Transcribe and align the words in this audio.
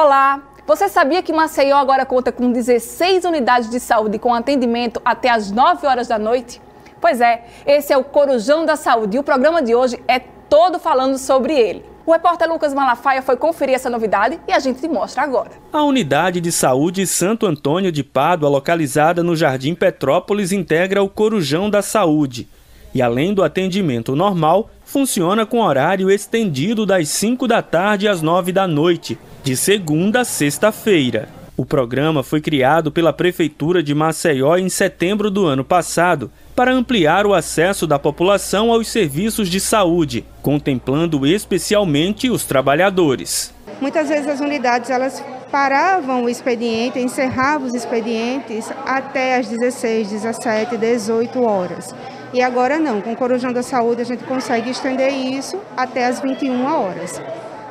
Olá! 0.00 0.40
Você 0.64 0.88
sabia 0.88 1.24
que 1.24 1.32
Maceió 1.32 1.76
agora 1.76 2.06
conta 2.06 2.30
com 2.30 2.52
16 2.52 3.24
unidades 3.24 3.68
de 3.68 3.80
saúde 3.80 4.16
com 4.16 4.32
atendimento 4.32 5.02
até 5.04 5.28
às 5.28 5.50
9 5.50 5.84
horas 5.88 6.06
da 6.06 6.16
noite? 6.16 6.62
Pois 7.00 7.20
é, 7.20 7.44
esse 7.66 7.92
é 7.92 7.98
o 7.98 8.04
Corujão 8.04 8.64
da 8.64 8.76
Saúde 8.76 9.16
e 9.16 9.18
o 9.18 9.24
programa 9.24 9.60
de 9.60 9.74
hoje 9.74 10.00
é 10.06 10.20
todo 10.20 10.78
falando 10.78 11.18
sobre 11.18 11.52
ele. 11.52 11.84
O 12.06 12.12
repórter 12.12 12.48
Lucas 12.48 12.72
Malafaia 12.72 13.22
foi 13.22 13.36
conferir 13.36 13.74
essa 13.74 13.90
novidade 13.90 14.38
e 14.46 14.52
a 14.52 14.60
gente 14.60 14.80
te 14.80 14.86
mostra 14.86 15.24
agora. 15.24 15.50
A 15.72 15.82
unidade 15.82 16.40
de 16.40 16.52
saúde 16.52 17.04
Santo 17.04 17.44
Antônio 17.44 17.90
de 17.90 18.04
Pádua, 18.04 18.48
localizada 18.48 19.24
no 19.24 19.34
Jardim 19.34 19.74
Petrópolis, 19.74 20.52
integra 20.52 21.02
o 21.02 21.08
Corujão 21.08 21.68
da 21.68 21.82
Saúde. 21.82 22.48
E 22.94 23.02
além 23.02 23.34
do 23.34 23.42
atendimento 23.42 24.16
normal, 24.16 24.70
funciona 24.84 25.44
com 25.44 25.60
horário 25.60 26.10
estendido 26.10 26.86
das 26.86 27.08
5 27.08 27.46
da 27.46 27.62
tarde 27.62 28.08
às 28.08 28.22
9 28.22 28.52
da 28.52 28.66
noite, 28.66 29.18
de 29.44 29.56
segunda 29.56 30.20
a 30.20 30.24
sexta-feira. 30.24 31.28
O 31.56 31.66
programa 31.66 32.22
foi 32.22 32.40
criado 32.40 32.92
pela 32.92 33.12
Prefeitura 33.12 33.82
de 33.82 33.94
Maceió 33.94 34.56
em 34.56 34.68
setembro 34.68 35.30
do 35.30 35.44
ano 35.44 35.64
passado 35.64 36.30
para 36.58 36.72
ampliar 36.72 37.24
o 37.24 37.34
acesso 37.34 37.86
da 37.86 38.00
população 38.00 38.72
aos 38.72 38.88
serviços 38.88 39.48
de 39.48 39.60
saúde, 39.60 40.26
contemplando 40.42 41.24
especialmente 41.24 42.28
os 42.28 42.44
trabalhadores. 42.44 43.54
Muitas 43.80 44.08
vezes 44.08 44.26
as 44.26 44.40
unidades 44.40 44.90
elas 44.90 45.22
paravam 45.52 46.24
o 46.24 46.28
expediente, 46.28 46.98
encerravam 46.98 47.68
os 47.68 47.74
expedientes 47.74 48.72
até 48.84 49.36
às 49.36 49.46
16, 49.46 50.10
17, 50.10 50.76
18 50.76 51.40
horas. 51.40 51.94
E 52.34 52.42
agora 52.42 52.80
não, 52.80 53.00
com 53.00 53.12
o 53.12 53.16
Corujão 53.16 53.52
da 53.52 53.62
Saúde 53.62 54.02
a 54.02 54.04
gente 54.04 54.24
consegue 54.24 54.70
estender 54.70 55.12
isso 55.12 55.60
até 55.76 56.06
as 56.06 56.20
21 56.20 56.66
horas, 56.66 57.22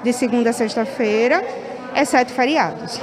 de 0.01 0.13
segunda 0.13 0.51
a 0.51 0.53
sexta-feira, 0.53 1.43
exceto 1.93 2.31
feriados. 2.31 3.01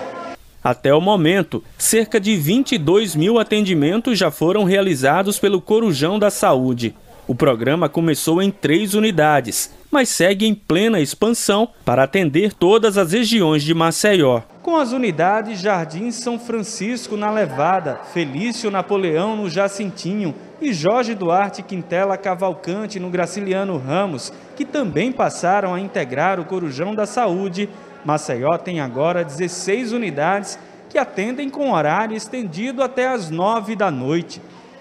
Até 0.64 0.94
o 0.94 1.00
momento, 1.00 1.62
cerca 1.76 2.18
de 2.18 2.34
22 2.38 3.14
mil 3.14 3.38
atendimentos 3.38 4.18
já 4.18 4.30
foram 4.30 4.64
realizados 4.64 5.38
pelo 5.38 5.60
Corujão 5.60 6.18
da 6.18 6.30
Saúde. 6.30 6.96
O 7.28 7.34
programa 7.34 7.86
começou 7.86 8.40
em 8.40 8.50
três 8.50 8.94
unidades, 8.94 9.70
mas 9.90 10.08
segue 10.08 10.46
em 10.46 10.54
plena 10.54 11.00
expansão 11.00 11.68
para 11.84 12.04
atender 12.04 12.54
todas 12.54 12.96
as 12.96 13.12
regiões 13.12 13.62
de 13.62 13.74
Maceió. 13.74 14.40
Com 14.62 14.78
as 14.78 14.92
unidades 14.92 15.60
Jardim 15.60 16.10
São 16.10 16.38
Francisco 16.38 17.14
na 17.14 17.30
Levada, 17.30 18.00
Felício 18.14 18.70
Napoleão 18.70 19.36
no 19.36 19.50
Jacintinho 19.50 20.34
e 20.62 20.72
Jorge 20.72 21.14
Duarte 21.14 21.62
Quintela 21.62 22.16
Cavalcante 22.16 22.98
no 22.98 23.10
Graciliano 23.10 23.76
Ramos, 23.76 24.32
que 24.56 24.64
também 24.64 25.12
passaram 25.12 25.74
a 25.74 25.80
integrar 25.80 26.40
o 26.40 26.46
Corujão 26.46 26.94
da 26.94 27.04
Saúde, 27.04 27.68
Maceió 28.04 28.58
tem 28.58 28.80
agora 28.80 29.24
16 29.24 29.92
unidades 29.92 30.58
que 30.90 30.98
atendem 30.98 31.48
com 31.48 31.72
horário 31.72 32.16
estendido 32.16 32.82
até 32.82 33.08
às 33.08 33.30
9 33.30 33.74
da 33.74 33.90
noite. 33.90 34.40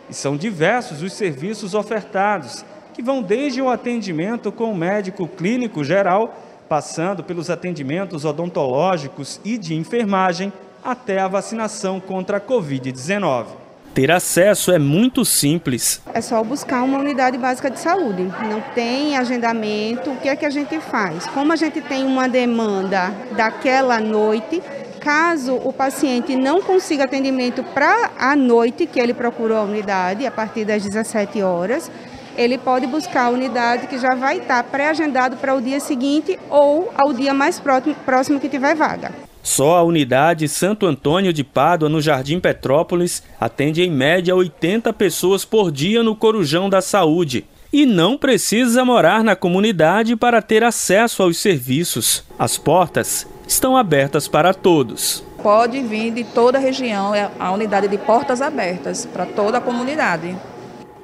E 0.09 0.13
são 0.13 0.37
diversos 0.37 1.01
os 1.01 1.13
serviços 1.13 1.73
ofertados, 1.73 2.63
que 2.93 3.01
vão 3.01 3.23
desde 3.23 3.61
o 3.61 3.69
atendimento 3.69 4.51
com 4.51 4.71
o 4.71 4.77
médico 4.77 5.27
clínico 5.27 5.83
geral, 5.83 6.35
passando 6.69 7.23
pelos 7.23 7.49
atendimentos 7.49 8.25
odontológicos 8.25 9.39
e 9.43 9.57
de 9.57 9.73
enfermagem, 9.73 10.51
até 10.83 11.19
a 11.19 11.27
vacinação 11.27 11.99
contra 11.99 12.37
a 12.37 12.41
Covid-19. 12.41 13.62
Ter 13.93 14.09
acesso 14.09 14.71
é 14.71 14.79
muito 14.79 15.23
simples. 15.23 16.01
É 16.11 16.19
só 16.19 16.43
buscar 16.43 16.81
uma 16.81 16.97
unidade 16.97 17.37
básica 17.37 17.69
de 17.69 17.79
saúde. 17.79 18.23
Não 18.23 18.59
tem 18.73 19.15
agendamento. 19.15 20.09
O 20.09 20.17
que 20.17 20.27
é 20.27 20.35
que 20.35 20.47
a 20.47 20.49
gente 20.49 20.79
faz? 20.79 21.27
Como 21.27 21.53
a 21.53 21.55
gente 21.55 21.79
tem 21.79 22.03
uma 22.03 22.27
demanda 22.27 23.13
daquela 23.37 23.99
noite, 23.99 24.63
caso 24.99 25.53
o 25.57 25.71
paciente 25.71 26.35
não 26.35 26.59
consiga 26.59 27.03
atendimento 27.03 27.63
para 27.63 28.09
a 28.17 28.35
noite 28.35 28.87
que 28.87 28.99
ele 28.99 29.13
procurou 29.13 29.57
a 29.57 29.61
unidade, 29.63 30.25
a 30.25 30.31
partir 30.31 30.65
das 30.65 30.81
17 30.81 31.43
horas, 31.43 31.91
ele 32.35 32.57
pode 32.57 32.87
buscar 32.87 33.25
a 33.25 33.29
unidade 33.29 33.85
que 33.85 33.99
já 33.99 34.15
vai 34.15 34.39
estar 34.39 34.63
pré-agendado 34.63 35.37
para 35.37 35.53
o 35.53 35.61
dia 35.61 35.79
seguinte 35.79 36.39
ou 36.49 36.91
ao 36.95 37.13
dia 37.13 37.31
mais 37.31 37.59
próximo, 37.59 37.93
próximo 38.03 38.39
que 38.39 38.49
tiver 38.49 38.73
vaga. 38.73 39.11
Só 39.43 39.75
a 39.75 39.83
unidade 39.83 40.47
Santo 40.47 40.85
Antônio 40.85 41.33
de 41.33 41.43
Pádua, 41.43 41.89
no 41.89 42.01
Jardim 42.01 42.39
Petrópolis, 42.39 43.21
atende 43.37 43.83
em 43.83 43.91
média 43.91 44.33
80 44.33 44.93
pessoas 44.93 45.43
por 45.43 45.69
dia 45.69 46.01
no 46.01 46.15
Corujão 46.15 46.69
da 46.69 46.81
Saúde. 46.81 47.45
E 47.71 47.85
não 47.85 48.17
precisa 48.17 48.85
morar 48.85 49.21
na 49.21 49.35
comunidade 49.35 50.15
para 50.15 50.41
ter 50.41 50.63
acesso 50.63 51.21
aos 51.21 51.37
serviços. 51.37 52.23
As 52.39 52.57
portas 52.57 53.27
estão 53.45 53.75
abertas 53.75 54.29
para 54.29 54.53
todos. 54.53 55.21
Pode 55.41 55.81
vir 55.81 56.13
de 56.13 56.23
toda 56.23 56.57
a 56.57 56.61
região, 56.61 57.13
é 57.13 57.29
a 57.37 57.51
unidade 57.51 57.89
de 57.89 57.97
portas 57.97 58.41
abertas 58.41 59.05
para 59.05 59.25
toda 59.25 59.57
a 59.57 59.61
comunidade. 59.61 60.33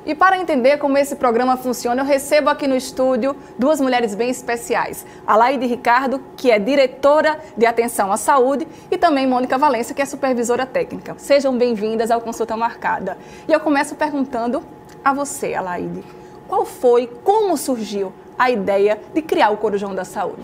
E 0.09 0.15
para 0.15 0.39
entender 0.39 0.79
como 0.79 0.97
esse 0.97 1.15
programa 1.15 1.55
funciona, 1.55 2.01
eu 2.01 2.05
recebo 2.05 2.49
aqui 2.49 2.65
no 2.65 2.75
estúdio 2.75 3.35
duas 3.59 3.79
mulheres 3.79 4.15
bem 4.15 4.31
especiais. 4.31 5.05
A 5.23 5.35
Laide 5.35 5.67
Ricardo, 5.67 6.19
que 6.35 6.49
é 6.49 6.57
diretora 6.57 7.39
de 7.55 7.63
atenção 7.67 8.11
à 8.11 8.17
saúde, 8.17 8.67
e 8.89 8.97
também 8.97 9.27
Mônica 9.27 9.55
Valença, 9.55 9.93
que 9.93 10.01
é 10.01 10.05
supervisora 10.05 10.65
técnica. 10.65 11.13
Sejam 11.19 11.55
bem-vindas 11.55 12.09
ao 12.09 12.21
Consulta 12.21 12.57
Marcada. 12.57 13.19
E 13.47 13.53
eu 13.53 13.59
começo 13.59 13.93
perguntando 13.93 14.63
a 15.05 15.13
você, 15.13 15.53
Alaide, 15.53 16.03
qual 16.47 16.65
foi, 16.65 17.05
como 17.23 17.55
surgiu 17.55 18.11
a 18.35 18.49
ideia 18.49 18.99
de 19.13 19.21
criar 19.21 19.51
o 19.51 19.57
Corujão 19.57 19.93
da 19.93 20.05
Saúde? 20.05 20.41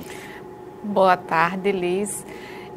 Boa 0.84 1.18
tarde, 1.18 1.72
Liz. 1.72 2.24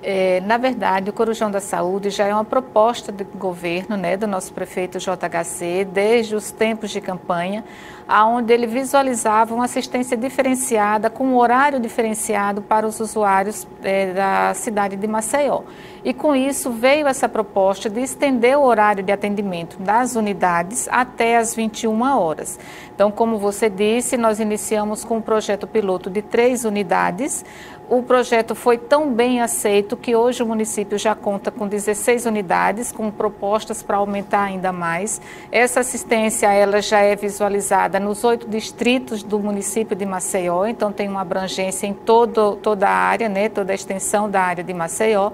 É, 0.02 0.40
na 0.42 0.56
verdade, 0.56 1.10
o 1.10 1.12
Corujão 1.12 1.50
da 1.50 1.60
Saúde 1.60 2.10
já 2.10 2.26
é 2.26 2.32
uma 2.32 2.44
proposta 2.44 3.10
do 3.10 3.24
governo, 3.24 3.96
né, 3.96 4.16
do 4.16 4.26
nosso 4.26 4.52
prefeito 4.52 4.98
JHC, 4.98 5.84
desde 5.84 6.36
os 6.36 6.52
tempos 6.52 6.90
de 6.90 7.00
campanha, 7.00 7.64
aonde 8.08 8.54
ele 8.54 8.66
visualizava 8.66 9.54
uma 9.54 9.66
assistência 9.66 10.16
diferenciada, 10.16 11.10
com 11.10 11.26
um 11.26 11.36
horário 11.36 11.78
diferenciado 11.78 12.62
para 12.62 12.86
os 12.86 12.98
usuários 13.00 13.68
é, 13.82 14.14
da 14.14 14.54
cidade 14.54 14.96
de 14.96 15.06
Maceió. 15.06 15.60
E 16.02 16.14
com 16.14 16.34
isso 16.34 16.70
veio 16.70 17.06
essa 17.06 17.28
proposta 17.28 17.90
de 17.90 18.00
estender 18.00 18.56
o 18.56 18.62
horário 18.62 19.02
de 19.02 19.12
atendimento 19.12 19.76
das 19.78 20.16
unidades 20.16 20.88
até 20.90 21.36
as 21.36 21.54
21 21.54 22.00
horas. 22.18 22.58
Então, 22.94 23.10
como 23.10 23.36
você 23.36 23.68
disse, 23.68 24.16
nós 24.16 24.40
iniciamos 24.40 25.04
com 25.04 25.18
um 25.18 25.20
projeto 25.20 25.66
piloto 25.66 26.08
de 26.08 26.22
três 26.22 26.64
unidades, 26.64 27.44
o 27.90 28.02
projeto 28.02 28.54
foi 28.54 28.76
tão 28.76 29.10
bem 29.10 29.40
aceito 29.40 29.96
que 29.96 30.14
hoje 30.14 30.42
o 30.42 30.46
município 30.46 30.98
já 30.98 31.14
conta 31.14 31.50
com 31.50 31.66
16 31.66 32.26
unidades, 32.26 32.92
com 32.92 33.10
propostas 33.10 33.82
para 33.82 33.96
aumentar 33.96 34.42
ainda 34.42 34.70
mais. 34.70 35.22
Essa 35.50 35.80
assistência 35.80 36.52
ela 36.52 36.82
já 36.82 36.98
é 36.98 37.16
visualizada 37.16 37.97
nos 37.98 38.24
oito 38.24 38.48
distritos 38.48 39.22
do 39.22 39.38
município 39.38 39.96
de 39.96 40.06
Maceió, 40.06 40.66
então 40.66 40.92
tem 40.92 41.08
uma 41.08 41.20
abrangência 41.20 41.86
em 41.86 41.94
todo, 41.94 42.56
toda 42.56 42.88
a 42.88 42.92
área, 42.92 43.28
né, 43.28 43.48
toda 43.48 43.72
a 43.72 43.74
extensão 43.74 44.30
da 44.30 44.40
área 44.40 44.64
de 44.64 44.74
Maceió. 44.74 45.32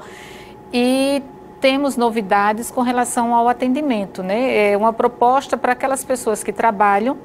E 0.72 1.22
temos 1.60 1.97
novidades 1.97 2.70
com 2.70 2.82
relação 2.82 3.34
ao 3.34 3.48
atendimento, 3.48 4.22
né? 4.22 4.72
É 4.72 4.76
uma 4.76 4.92
proposta 4.92 5.56
para 5.56 5.72
aquelas 5.72 6.04
pessoas 6.04 6.44
que 6.44 6.52
trabalham 6.52 7.16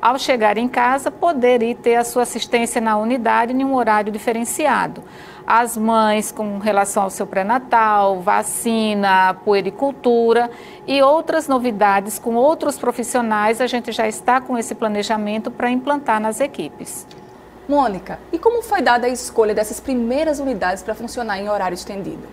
ao 0.00 0.18
chegar 0.18 0.56
em 0.56 0.66
casa, 0.66 1.10
poder 1.10 1.62
ir 1.62 1.76
ter 1.76 1.96
a 1.96 2.04
sua 2.04 2.22
assistência 2.22 2.80
na 2.80 2.96
unidade 2.96 3.52
em 3.52 3.64
um 3.64 3.74
horário 3.74 4.10
diferenciado. 4.10 5.04
As 5.46 5.76
mães 5.76 6.30
com 6.30 6.58
relação 6.58 7.02
ao 7.02 7.10
seu 7.10 7.26
pré-natal, 7.26 8.20
vacina, 8.20 9.34
puericultura 9.44 10.50
e 10.86 11.02
outras 11.02 11.48
novidades 11.48 12.18
com 12.18 12.34
outros 12.34 12.78
profissionais, 12.78 13.60
a 13.60 13.66
gente 13.66 13.90
já 13.90 14.06
está 14.06 14.40
com 14.40 14.56
esse 14.56 14.74
planejamento 14.74 15.50
para 15.50 15.70
implantar 15.70 16.20
nas 16.20 16.40
equipes. 16.40 17.06
Mônica, 17.68 18.18
e 18.32 18.38
como 18.38 18.62
foi 18.62 18.82
dada 18.82 19.06
a 19.06 19.10
escolha 19.10 19.54
dessas 19.54 19.80
primeiras 19.80 20.38
unidades 20.38 20.82
para 20.82 20.94
funcionar 20.94 21.38
em 21.38 21.48
horário 21.48 21.74
estendido? 21.74 22.26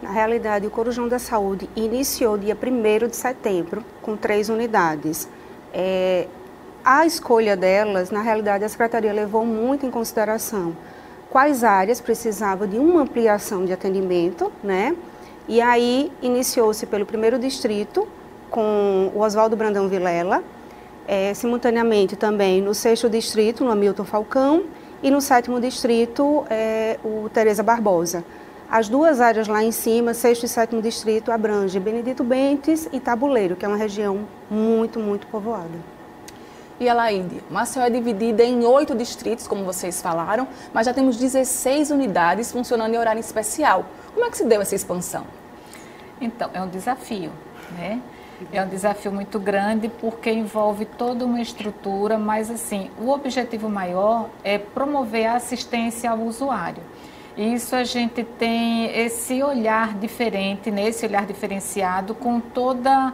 Na 0.00 0.10
realidade, 0.10 0.66
o 0.66 0.70
Corujão 0.70 1.06
da 1.06 1.18
Saúde 1.18 1.70
iniciou 1.76 2.36
dia 2.36 2.56
1 2.60 3.08
de 3.08 3.16
setembro 3.16 3.84
com 4.00 4.16
três 4.16 4.48
unidades. 4.48 5.28
É, 5.72 6.26
a 6.84 7.06
escolha 7.06 7.56
delas, 7.56 8.10
na 8.10 8.20
realidade, 8.20 8.64
a 8.64 8.68
Secretaria 8.68 9.12
levou 9.12 9.46
muito 9.46 9.86
em 9.86 9.90
consideração 9.90 10.76
quais 11.32 11.64
áreas 11.64 11.98
precisavam 11.98 12.68
de 12.68 12.78
uma 12.78 13.00
ampliação 13.00 13.64
de 13.64 13.72
atendimento, 13.72 14.52
né? 14.62 14.94
E 15.48 15.62
aí 15.62 16.12
iniciou-se 16.20 16.84
pelo 16.84 17.06
primeiro 17.06 17.38
distrito, 17.38 18.06
com 18.50 19.10
o 19.14 19.20
Oswaldo 19.20 19.56
Brandão 19.56 19.88
Vilela, 19.88 20.44
é, 21.08 21.32
simultaneamente 21.32 22.16
também 22.16 22.60
no 22.60 22.74
sexto 22.74 23.08
distrito, 23.08 23.64
no 23.64 23.70
Hamilton 23.70 24.04
Falcão, 24.04 24.64
e 25.02 25.10
no 25.10 25.22
sétimo 25.22 25.58
distrito, 25.58 26.44
é, 26.50 26.98
o 27.02 27.30
Tereza 27.30 27.62
Barbosa. 27.62 28.22
As 28.70 28.90
duas 28.90 29.18
áreas 29.18 29.48
lá 29.48 29.64
em 29.64 29.72
cima, 29.72 30.12
sexto 30.12 30.44
e 30.44 30.48
sétimo 30.48 30.82
distrito, 30.82 31.32
abrange 31.32 31.80
Benedito 31.80 32.22
Bentes 32.22 32.90
e 32.92 33.00
Tabuleiro, 33.00 33.56
que 33.56 33.64
é 33.64 33.68
uma 33.68 33.76
região 33.78 34.28
muito, 34.50 35.00
muito 35.00 35.26
povoada 35.28 35.91
e 36.82 36.88
Alaide. 36.88 37.42
Maceió 37.50 37.84
é 37.84 37.90
dividida 37.90 38.42
em 38.42 38.64
oito 38.64 38.94
distritos, 38.94 39.46
como 39.46 39.64
vocês 39.64 40.02
falaram, 40.02 40.46
mas 40.72 40.86
já 40.86 40.92
temos 40.92 41.16
16 41.16 41.90
unidades 41.90 42.50
funcionando 42.50 42.94
em 42.94 42.98
horário 42.98 43.20
especial. 43.20 43.86
Como 44.12 44.26
é 44.26 44.30
que 44.30 44.36
se 44.36 44.44
deu 44.44 44.60
essa 44.60 44.74
expansão? 44.74 45.24
Então, 46.20 46.50
é 46.52 46.60
um 46.60 46.68
desafio, 46.68 47.32
né? 47.76 48.00
É 48.52 48.62
um 48.62 48.68
desafio 48.68 49.12
muito 49.12 49.38
grande 49.38 49.88
porque 49.88 50.30
envolve 50.30 50.84
toda 50.84 51.24
uma 51.24 51.40
estrutura, 51.40 52.18
mas 52.18 52.50
assim, 52.50 52.90
o 53.00 53.10
objetivo 53.10 53.68
maior 53.68 54.28
é 54.42 54.58
promover 54.58 55.26
a 55.26 55.36
assistência 55.36 56.10
ao 56.10 56.18
usuário. 56.18 56.82
Isso 57.36 57.74
a 57.74 57.84
gente 57.84 58.24
tem 58.24 58.86
esse 58.98 59.42
olhar 59.42 59.94
diferente, 59.94 60.70
né? 60.70 60.90
olhar 61.02 61.24
diferenciado, 61.24 62.14
com 62.14 62.40
toda 62.40 63.12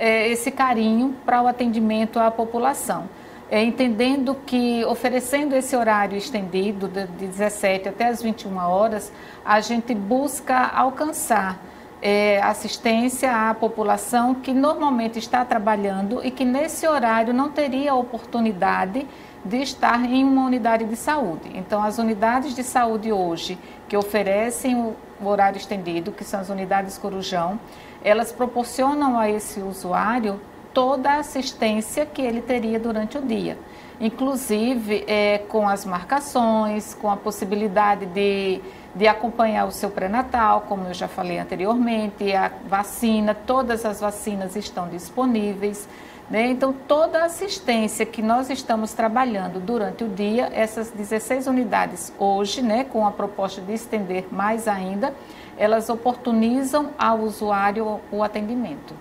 é, 0.00 0.26
esse 0.28 0.50
carinho 0.50 1.14
para 1.26 1.42
o 1.42 1.46
atendimento 1.46 2.18
à 2.18 2.30
população. 2.30 3.08
É, 3.50 3.62
entendendo 3.62 4.34
que 4.46 4.84
oferecendo 4.86 5.54
esse 5.54 5.76
horário 5.76 6.16
estendido 6.16 6.88
de 6.88 7.04
17 7.26 7.88
até 7.88 8.06
as 8.06 8.22
21 8.22 8.56
horas, 8.56 9.12
a 9.44 9.60
gente 9.60 9.94
busca 9.94 10.56
alcançar 10.56 11.60
é, 12.00 12.40
assistência 12.40 13.50
à 13.50 13.52
população 13.52 14.34
que 14.34 14.54
normalmente 14.54 15.18
está 15.18 15.44
trabalhando 15.44 16.24
e 16.24 16.30
que 16.30 16.44
nesse 16.44 16.86
horário 16.86 17.34
não 17.34 17.50
teria 17.50 17.94
oportunidade 17.94 19.06
de 19.44 19.58
estar 19.58 20.04
em 20.04 20.24
uma 20.24 20.44
unidade 20.44 20.84
de 20.84 20.96
saúde. 20.96 21.50
Então, 21.54 21.82
as 21.82 21.98
unidades 21.98 22.54
de 22.54 22.62
saúde 22.62 23.10
hoje 23.12 23.58
que 23.88 23.96
oferecem 23.96 24.76
o 24.76 25.26
horário 25.26 25.56
estendido, 25.56 26.12
que 26.12 26.24
são 26.24 26.40
as 26.40 26.48
unidades 26.48 26.98
Corujão, 26.98 27.58
elas 28.02 28.32
proporcionam 28.32 29.18
a 29.18 29.28
esse 29.28 29.60
usuário 29.60 30.40
toda 30.72 31.10
a 31.10 31.16
assistência 31.18 32.06
que 32.06 32.22
ele 32.22 32.40
teria 32.40 32.78
durante 32.78 33.18
o 33.18 33.22
dia, 33.22 33.58
inclusive 34.00 35.04
é, 35.06 35.38
com 35.38 35.68
as 35.68 35.84
marcações, 35.84 36.94
com 36.94 37.10
a 37.10 37.16
possibilidade 37.16 38.06
de, 38.06 38.60
de 38.94 39.08
acompanhar 39.08 39.66
o 39.66 39.72
seu 39.72 39.90
pré-natal, 39.90 40.62
como 40.68 40.86
eu 40.86 40.94
já 40.94 41.08
falei 41.08 41.38
anteriormente, 41.38 42.32
a 42.32 42.52
vacina, 42.68 43.34
todas 43.34 43.84
as 43.84 44.00
vacinas 44.00 44.54
estão 44.54 44.88
disponíveis. 44.88 45.88
Né? 46.30 46.46
Então, 46.46 46.72
toda 46.72 47.22
a 47.22 47.24
assistência 47.24 48.06
que 48.06 48.22
nós 48.22 48.48
estamos 48.50 48.92
trabalhando 48.92 49.58
durante 49.58 50.04
o 50.04 50.08
dia, 50.08 50.48
essas 50.52 50.90
16 50.90 51.48
unidades 51.48 52.12
hoje, 52.20 52.62
né, 52.62 52.84
com 52.84 53.04
a 53.04 53.10
proposta 53.10 53.60
de 53.60 53.72
estender 53.72 54.26
mais 54.30 54.68
ainda, 54.68 55.12
elas 55.58 55.90
oportunizam 55.90 56.90
ao 56.96 57.18
usuário 57.18 58.00
o 58.12 58.22
atendimento. 58.22 58.94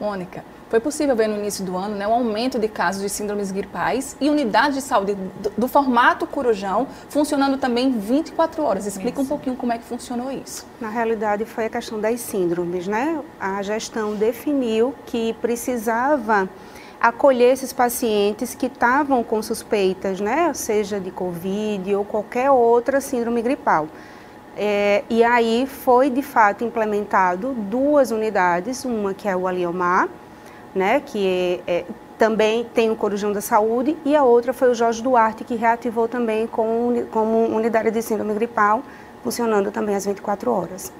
Mônica, 0.00 0.44
foi 0.68 0.80
possível 0.80 1.16
ver 1.16 1.28
no 1.28 1.36
início 1.36 1.64
do 1.64 1.76
ano 1.76 1.96
né, 1.96 2.06
um 2.06 2.12
aumento 2.12 2.58
de 2.58 2.68
casos 2.68 3.02
de 3.02 3.08
síndromes 3.08 3.50
gripais 3.50 4.16
e 4.20 4.28
unidades 4.28 4.74
de 4.74 4.82
saúde 4.82 5.14
do, 5.14 5.50
do 5.56 5.68
formato 5.68 6.26
Corujão 6.26 6.86
funcionando 7.08 7.56
também 7.56 7.98
24 7.98 8.62
horas. 8.62 8.86
Explica 8.86 9.20
isso. 9.20 9.22
um 9.22 9.26
pouquinho 9.26 9.56
como 9.56 9.72
é 9.72 9.78
que 9.78 9.84
funcionou 9.84 10.30
isso. 10.30 10.66
Na 10.80 10.88
realidade, 10.88 11.44
foi 11.44 11.66
a 11.66 11.70
questão 11.70 12.00
das 12.00 12.20
síndromes, 12.20 12.86
né? 12.86 13.20
A 13.40 13.62
gestão 13.62 14.14
definiu 14.14 14.94
que 15.06 15.32
precisava 15.34 16.48
acolher 17.00 17.52
esses 17.52 17.72
pacientes 17.72 18.54
que 18.54 18.66
estavam 18.66 19.22
com 19.22 19.40
suspeitas, 19.42 20.20
né? 20.20 20.52
Seja 20.52 21.00
de 21.00 21.10
Covid 21.10 21.94
ou 21.94 22.04
qualquer 22.04 22.50
outra 22.50 23.00
síndrome 23.00 23.40
gripal. 23.40 23.88
É, 24.56 25.04
e 25.08 25.22
aí 25.22 25.66
foi 25.68 26.10
de 26.10 26.20
fato 26.20 26.64
implementado 26.64 27.52
duas 27.52 28.10
unidades, 28.10 28.84
uma 28.84 29.14
que 29.14 29.28
é 29.28 29.36
o 29.36 29.46
Aliomar, 29.46 30.08
né, 30.74 31.00
que 31.00 31.62
é, 31.66 31.78
é, 31.78 31.84
também 32.18 32.64
tem 32.64 32.90
o 32.90 32.96
Corujão 32.96 33.32
da 33.32 33.40
Saúde, 33.40 33.96
e 34.04 34.14
a 34.14 34.24
outra 34.24 34.52
foi 34.52 34.70
o 34.70 34.74
Jorge 34.74 35.02
Duarte, 35.02 35.44
que 35.44 35.54
reativou 35.54 36.08
também 36.08 36.46
com, 36.46 37.06
como 37.10 37.46
unidade 37.46 37.90
de 37.90 38.02
síndrome 38.02 38.34
gripal, 38.34 38.82
funcionando 39.22 39.70
também 39.70 39.94
às 39.94 40.04
24 40.04 40.50
horas. 40.50 40.92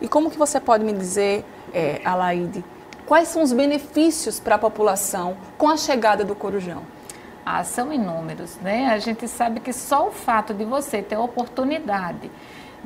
E 0.00 0.08
como 0.08 0.30
que 0.30 0.38
você 0.38 0.60
pode 0.60 0.84
me 0.84 0.92
dizer, 0.92 1.44
é, 1.72 2.00
Alaide, 2.04 2.64
quais 3.06 3.28
são 3.28 3.42
os 3.42 3.52
benefícios 3.52 4.38
para 4.38 4.56
a 4.56 4.58
população 4.58 5.36
com 5.56 5.68
a 5.68 5.76
chegada 5.76 6.24
do 6.24 6.34
Corujão? 6.34 6.82
Ah, 7.44 7.62
são 7.62 7.92
inúmeros, 7.92 8.56
né? 8.56 8.88
A 8.88 8.98
gente 8.98 9.28
sabe 9.28 9.60
que 9.60 9.72
só 9.72 10.08
o 10.08 10.10
fato 10.10 10.52
de 10.52 10.64
você 10.64 11.00
ter 11.00 11.14
a 11.14 11.20
oportunidade 11.20 12.30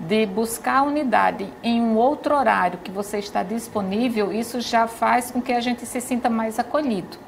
de 0.07 0.25
buscar 0.25 0.79
a 0.79 0.83
unidade 0.83 1.53
em 1.63 1.81
um 1.81 1.97
outro 1.97 2.35
horário 2.35 2.79
que 2.83 2.91
você 2.91 3.19
está 3.19 3.43
disponível, 3.43 4.33
isso 4.33 4.61
já 4.61 4.87
faz 4.87 5.31
com 5.31 5.43
que 5.43 5.53
a 5.53 5.61
gente 5.61 5.85
se 5.85 6.01
sinta 6.01 6.31
mais 6.31 6.59
acolhido. 6.59 7.19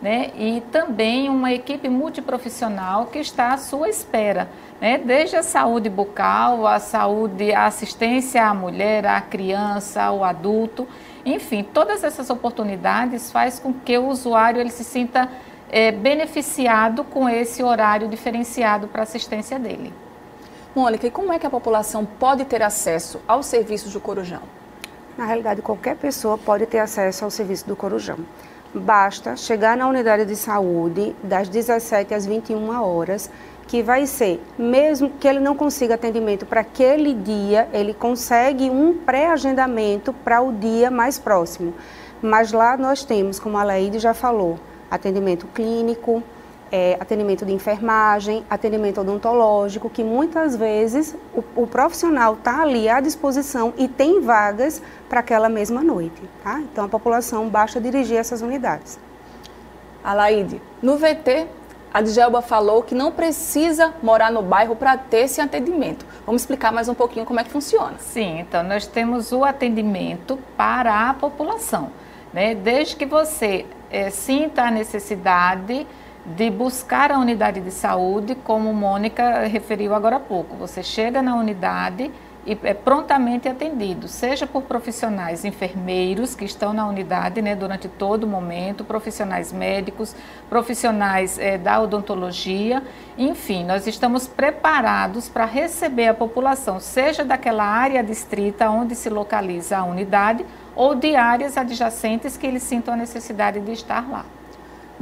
Né? 0.00 0.32
E 0.36 0.60
também 0.72 1.28
uma 1.28 1.52
equipe 1.52 1.88
multiprofissional 1.88 3.06
que 3.06 3.18
está 3.18 3.52
à 3.52 3.56
sua 3.56 3.88
espera, 3.88 4.48
né? 4.80 4.98
desde 4.98 5.36
a 5.36 5.44
saúde 5.44 5.88
bucal, 5.88 6.66
a 6.66 6.80
saúde, 6.80 7.52
a 7.52 7.66
assistência 7.66 8.44
à 8.44 8.52
mulher, 8.52 9.06
à 9.06 9.20
criança, 9.20 10.02
ao 10.02 10.24
adulto, 10.24 10.88
enfim, 11.24 11.62
todas 11.62 12.02
essas 12.02 12.30
oportunidades 12.30 13.30
faz 13.30 13.60
com 13.60 13.72
que 13.72 13.96
o 13.96 14.08
usuário 14.08 14.60
ele 14.60 14.70
se 14.70 14.82
sinta 14.82 15.28
é, 15.70 15.92
beneficiado 15.92 17.04
com 17.04 17.28
esse 17.28 17.62
horário 17.62 18.08
diferenciado 18.08 18.88
para 18.88 19.04
assistência 19.04 19.56
dele. 19.56 19.92
Mônica, 20.74 21.06
e 21.06 21.10
como 21.10 21.30
é 21.30 21.38
que 21.38 21.46
a 21.46 21.50
população 21.50 22.06
pode 22.06 22.46
ter 22.46 22.62
acesso 22.62 23.20
aos 23.28 23.44
serviços 23.44 23.92
do 23.92 24.00
Corujão? 24.00 24.40
Na 25.18 25.26
realidade, 25.26 25.60
qualquer 25.60 25.96
pessoa 25.96 26.38
pode 26.38 26.64
ter 26.64 26.78
acesso 26.78 27.26
ao 27.26 27.30
serviço 27.30 27.68
do 27.68 27.76
Corujão. 27.76 28.16
Basta 28.72 29.36
chegar 29.36 29.76
na 29.76 29.86
unidade 29.86 30.24
de 30.24 30.34
saúde 30.34 31.14
das 31.22 31.46
17 31.46 32.14
às 32.14 32.24
21 32.24 32.70
horas, 32.82 33.30
que 33.68 33.82
vai 33.82 34.06
ser, 34.06 34.42
mesmo 34.56 35.10
que 35.10 35.28
ele 35.28 35.40
não 35.40 35.54
consiga 35.54 35.96
atendimento 35.96 36.46
para 36.46 36.62
aquele 36.62 37.12
dia, 37.12 37.68
ele 37.70 37.92
consegue 37.92 38.70
um 38.70 38.96
pré-agendamento 38.96 40.14
para 40.24 40.40
o 40.40 40.54
dia 40.54 40.90
mais 40.90 41.18
próximo. 41.18 41.74
Mas 42.22 42.50
lá 42.50 42.78
nós 42.78 43.04
temos, 43.04 43.38
como 43.38 43.58
a 43.58 43.62
Laide 43.62 43.98
já 43.98 44.14
falou, 44.14 44.58
atendimento 44.90 45.46
clínico, 45.48 46.22
é, 46.72 46.96
atendimento 46.98 47.44
de 47.44 47.52
enfermagem, 47.52 48.42
atendimento 48.48 49.02
odontológico, 49.02 49.90
que 49.90 50.02
muitas 50.02 50.56
vezes 50.56 51.14
o, 51.34 51.44
o 51.62 51.66
profissional 51.66 52.32
está 52.32 52.62
ali 52.62 52.88
à 52.88 52.98
disposição 52.98 53.74
e 53.76 53.86
tem 53.86 54.22
vagas 54.22 54.82
para 55.06 55.20
aquela 55.20 55.50
mesma 55.50 55.82
noite. 55.82 56.22
Tá? 56.42 56.60
Então 56.60 56.86
a 56.86 56.88
população 56.88 57.46
basta 57.50 57.78
dirigir 57.78 58.16
essas 58.16 58.40
unidades. 58.40 58.98
Alaide, 60.02 60.60
no 60.82 60.96
VT, 60.96 61.46
a 61.92 62.00
Djelba 62.00 62.40
falou 62.40 62.82
que 62.82 62.94
não 62.94 63.12
precisa 63.12 63.92
morar 64.02 64.32
no 64.32 64.40
bairro 64.40 64.74
para 64.74 64.96
ter 64.96 65.24
esse 65.24 65.42
atendimento. 65.42 66.06
Vamos 66.24 66.40
explicar 66.40 66.72
mais 66.72 66.88
um 66.88 66.94
pouquinho 66.94 67.26
como 67.26 67.38
é 67.38 67.44
que 67.44 67.50
funciona. 67.50 67.98
Sim, 67.98 68.40
então 68.40 68.62
nós 68.62 68.86
temos 68.86 69.30
o 69.30 69.44
atendimento 69.44 70.38
para 70.56 71.10
a 71.10 71.14
população. 71.14 71.90
Né? 72.32 72.54
Desde 72.54 72.96
que 72.96 73.04
você 73.04 73.66
é, 73.90 74.08
sinta 74.08 74.62
a 74.62 74.70
necessidade 74.70 75.86
de 76.24 76.50
buscar 76.50 77.10
a 77.10 77.18
unidade 77.18 77.60
de 77.60 77.70
saúde, 77.70 78.34
como 78.34 78.72
Mônica 78.72 79.46
referiu 79.46 79.94
agora 79.94 80.16
há 80.16 80.20
pouco. 80.20 80.56
Você 80.56 80.82
chega 80.82 81.20
na 81.20 81.34
unidade 81.34 82.10
e 82.44 82.58
é 82.64 82.74
prontamente 82.74 83.48
atendido, 83.48 84.08
seja 84.08 84.46
por 84.48 84.62
profissionais 84.62 85.44
enfermeiros 85.44 86.34
que 86.34 86.44
estão 86.44 86.72
na 86.72 86.86
unidade 86.88 87.40
né, 87.40 87.54
durante 87.54 87.88
todo 87.88 88.24
o 88.24 88.26
momento, 88.26 88.84
profissionais 88.84 89.52
médicos, 89.52 90.14
profissionais 90.48 91.38
é, 91.38 91.56
da 91.56 91.80
odontologia, 91.80 92.82
enfim, 93.16 93.64
nós 93.64 93.86
estamos 93.86 94.26
preparados 94.26 95.28
para 95.28 95.44
receber 95.44 96.08
a 96.08 96.14
população, 96.14 96.80
seja 96.80 97.24
daquela 97.24 97.64
área 97.64 98.02
distrita 98.02 98.68
onde 98.68 98.96
se 98.96 99.08
localiza 99.08 99.78
a 99.78 99.84
unidade 99.84 100.44
ou 100.74 100.96
de 100.96 101.14
áreas 101.14 101.56
adjacentes 101.56 102.36
que 102.36 102.46
eles 102.46 102.64
sintam 102.64 102.94
a 102.94 102.96
necessidade 102.96 103.60
de 103.60 103.70
estar 103.70 104.10
lá. 104.10 104.24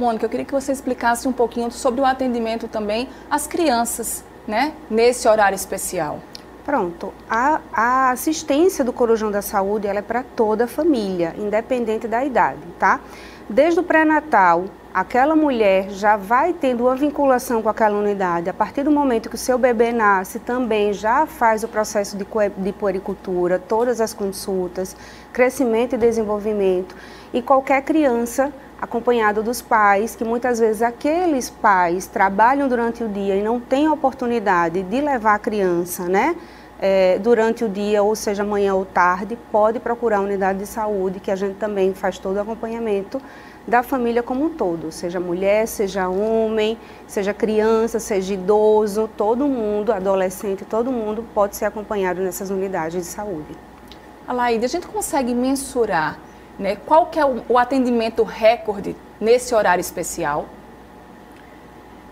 Mônica, 0.01 0.25
eu 0.25 0.29
queria 0.31 0.45
que 0.47 0.51
você 0.51 0.71
explicasse 0.71 1.27
um 1.27 1.31
pouquinho 1.31 1.69
sobre 1.69 2.01
o 2.01 2.05
atendimento 2.05 2.67
também 2.67 3.07
às 3.29 3.45
crianças, 3.45 4.23
né, 4.47 4.73
nesse 4.89 5.27
horário 5.27 5.55
especial. 5.55 6.19
Pronto, 6.65 7.13
a, 7.29 7.61
a 7.71 8.09
assistência 8.09 8.83
do 8.83 8.91
Corujão 8.91 9.29
da 9.29 9.43
Saúde 9.43 9.85
ela 9.85 9.99
é 9.99 10.01
para 10.01 10.23
toda 10.23 10.63
a 10.63 10.67
família, 10.67 11.35
independente 11.37 12.07
da 12.07 12.25
idade, 12.25 12.61
tá? 12.79 12.99
Desde 13.47 13.79
o 13.79 13.83
pré-natal, 13.83 14.65
aquela 14.91 15.35
mulher 15.35 15.91
já 15.91 16.17
vai 16.17 16.51
tendo 16.51 16.85
uma 16.85 16.95
vinculação 16.95 17.61
com 17.61 17.69
aquela 17.69 17.97
unidade. 17.99 18.49
A 18.49 18.53
partir 18.53 18.81
do 18.81 18.89
momento 18.89 19.29
que 19.29 19.35
o 19.35 19.37
seu 19.37 19.59
bebê 19.59 19.91
nasce, 19.91 20.39
também 20.39 20.93
já 20.93 21.27
faz 21.27 21.63
o 21.63 21.67
processo 21.67 22.17
de, 22.17 22.25
de 22.57 22.73
puericultura, 22.73 23.59
todas 23.59 24.01
as 24.01 24.13
consultas, 24.13 24.95
crescimento 25.31 25.93
e 25.93 25.97
desenvolvimento. 25.97 26.95
E 27.33 27.41
qualquer 27.41 27.83
criança 27.83 28.51
acompanhado 28.81 29.43
dos 29.43 29.61
pais, 29.61 30.15
que 30.15 30.23
muitas 30.23 30.59
vezes 30.59 30.81
aqueles 30.81 31.49
pais 31.49 32.07
trabalham 32.07 32.67
durante 32.67 33.03
o 33.03 33.07
dia 33.07 33.35
e 33.35 33.43
não 33.43 33.59
têm 33.59 33.87
oportunidade 33.87 34.81
de 34.81 34.99
levar 34.99 35.35
a 35.35 35.39
criança, 35.39 36.07
né? 36.07 36.35
É, 36.83 37.19
durante 37.19 37.63
o 37.63 37.69
dia, 37.69 38.01
ou 38.01 38.15
seja, 38.15 38.43
manhã 38.43 38.73
ou 38.73 38.83
tarde, 38.83 39.37
pode 39.51 39.79
procurar 39.79 40.17
a 40.17 40.21
unidade 40.21 40.57
de 40.57 40.65
saúde, 40.65 41.19
que 41.19 41.29
a 41.29 41.35
gente 41.35 41.57
também 41.57 41.93
faz 41.93 42.17
todo 42.17 42.37
o 42.37 42.39
acompanhamento 42.39 43.21
da 43.67 43.83
família 43.83 44.23
como 44.23 44.45
um 44.45 44.49
todo, 44.49 44.91
seja 44.91 45.19
mulher, 45.19 45.67
seja 45.67 46.09
homem, 46.09 46.75
seja 47.05 47.35
criança, 47.35 47.99
seja 47.99 48.33
idoso, 48.33 49.07
todo 49.15 49.47
mundo, 49.47 49.93
adolescente, 49.93 50.65
todo 50.65 50.91
mundo 50.91 51.23
pode 51.35 51.55
ser 51.55 51.65
acompanhado 51.65 52.19
nessas 52.21 52.49
unidades 52.49 52.97
de 52.97 53.05
saúde. 53.05 53.55
Alaide, 54.27 54.65
a 54.65 54.67
gente 54.67 54.87
consegue 54.87 55.35
mensurar 55.35 56.17
né, 56.57 56.75
qual 56.75 57.07
que 57.07 57.19
é 57.19 57.25
o, 57.25 57.43
o 57.49 57.57
atendimento 57.57 58.23
recorde 58.23 58.95
nesse 59.19 59.53
horário 59.53 59.81
especial? 59.81 60.47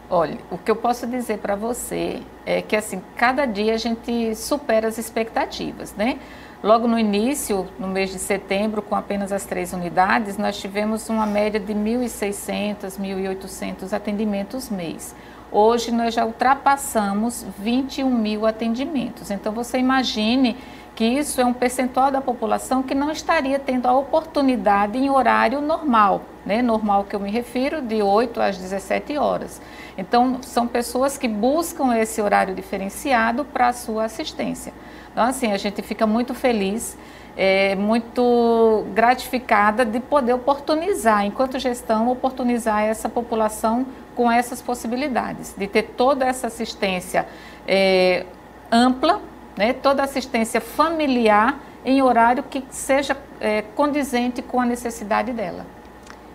Olha, 0.10 0.38
o 0.50 0.58
que 0.58 0.72
eu 0.72 0.76
posso 0.76 1.06
dizer 1.06 1.38
para 1.38 1.56
você 1.56 2.22
é 2.44 2.64
que 2.64 2.76
assim, 2.76 3.02
cada 3.16 3.46
dia 3.46 3.76
a 3.76 3.78
gente 3.78 4.36
supera 4.36 4.88
as 4.88 4.98
expectativas, 4.98 5.94
né? 5.94 6.18
Logo 6.64 6.88
no 6.88 7.00
início, 7.00 7.68
no 7.78 7.88
mês 7.88 8.10
de 8.10 8.20
setembro, 8.20 8.82
com 8.82 8.96
apenas 8.96 9.32
as 9.32 9.46
três 9.46 9.72
unidades, 9.72 10.38
nós 10.38 10.60
tivemos 10.60 11.08
uma 11.10 11.26
média 11.26 11.60
de 11.60 11.74
1.600, 11.74 13.00
1.800 13.00 13.94
atendimentos 13.94 14.70
mês. 14.70 15.16
Hoje 15.52 15.90
nós 15.90 16.14
já 16.14 16.26
ultrapassamos 16.26 17.46
21 17.58 18.10
mil 18.10 18.46
atendimentos. 18.46 19.32
Então 19.32 19.54
você 19.54 19.78
imagine 19.78 20.58
que 21.00 21.06
isso 21.06 21.40
é 21.40 21.46
um 21.46 21.54
percentual 21.54 22.12
da 22.12 22.20
população 22.20 22.84
que 22.84 22.94
não 22.94 23.10
estaria 23.10 23.58
tendo 23.58 23.88
a 23.88 23.94
oportunidade 23.94 24.98
em 24.98 25.10
horário 25.10 25.62
normal, 25.62 26.24
né? 26.46 26.62
Normal 26.62 27.06
que 27.06 27.16
eu 27.16 27.22
me 27.22 27.32
refiro, 27.32 27.82
de 27.82 28.02
8 28.02 28.42
às 28.42 28.58
17 28.58 29.16
horas. 29.18 29.62
Então, 29.98 30.40
são 30.42 30.68
pessoas 30.68 31.18
que 31.18 31.26
buscam 31.26 31.98
esse 31.98 32.22
horário 32.22 32.54
diferenciado 32.54 33.46
para 33.46 33.70
a 33.70 33.72
sua 33.72 34.04
assistência. 34.04 34.74
Então, 35.10 35.24
assim, 35.24 35.54
a 35.54 35.58
gente 35.58 35.82
fica 35.82 36.06
muito 36.06 36.34
feliz, 36.34 36.98
é, 37.38 37.76
muito 37.76 38.86
gratificada 38.94 39.86
de 39.86 40.02
poder 40.02 40.34
oportunizar, 40.34 41.26
enquanto 41.26 41.58
gestão, 41.60 42.10
oportunizar 42.10 42.84
essa 42.84 43.08
população 43.08 43.86
com 44.18 44.30
essas 44.30 44.62
possibilidades, 44.62 45.56
de 45.58 45.66
ter 45.66 45.84
toda 45.96 46.26
essa 46.26 46.48
assistência 46.48 47.26
é, 47.66 48.26
ampla 48.70 49.29
né, 49.60 49.74
toda 49.74 50.02
assistência 50.02 50.62
familiar 50.62 51.60
em 51.84 52.02
horário 52.02 52.44
que 52.44 52.64
seja 52.70 53.18
é, 53.42 53.62
condizente 53.62 54.42
com 54.42 54.62
a 54.62 54.66
necessidade 54.66 55.34
dela. 55.34 55.66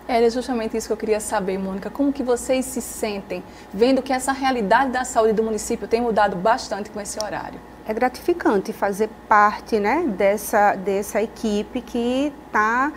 É 0.07 0.29
justamente 0.29 0.77
isso 0.77 0.85
que 0.85 0.93
eu 0.93 0.97
queria 0.97 1.19
saber, 1.19 1.57
Mônica. 1.57 1.89
Como 1.89 2.13
que 2.13 2.21
vocês 2.21 2.63
se 2.65 2.79
sentem 2.79 3.43
vendo 3.73 4.03
que 4.03 4.13
essa 4.13 4.31
realidade 4.31 4.91
da 4.91 5.03
saúde 5.03 5.33
do 5.33 5.41
município 5.41 5.87
tem 5.87 6.01
mudado 6.01 6.35
bastante 6.35 6.91
com 6.91 7.01
esse 7.01 7.17
horário? 7.19 7.59
É 7.87 7.93
gratificante 7.95 8.71
fazer 8.71 9.09
parte 9.27 9.79
né, 9.79 10.05
dessa, 10.07 10.75
dessa 10.75 11.19
equipe 11.19 11.81
que 11.81 12.31
está 12.45 12.93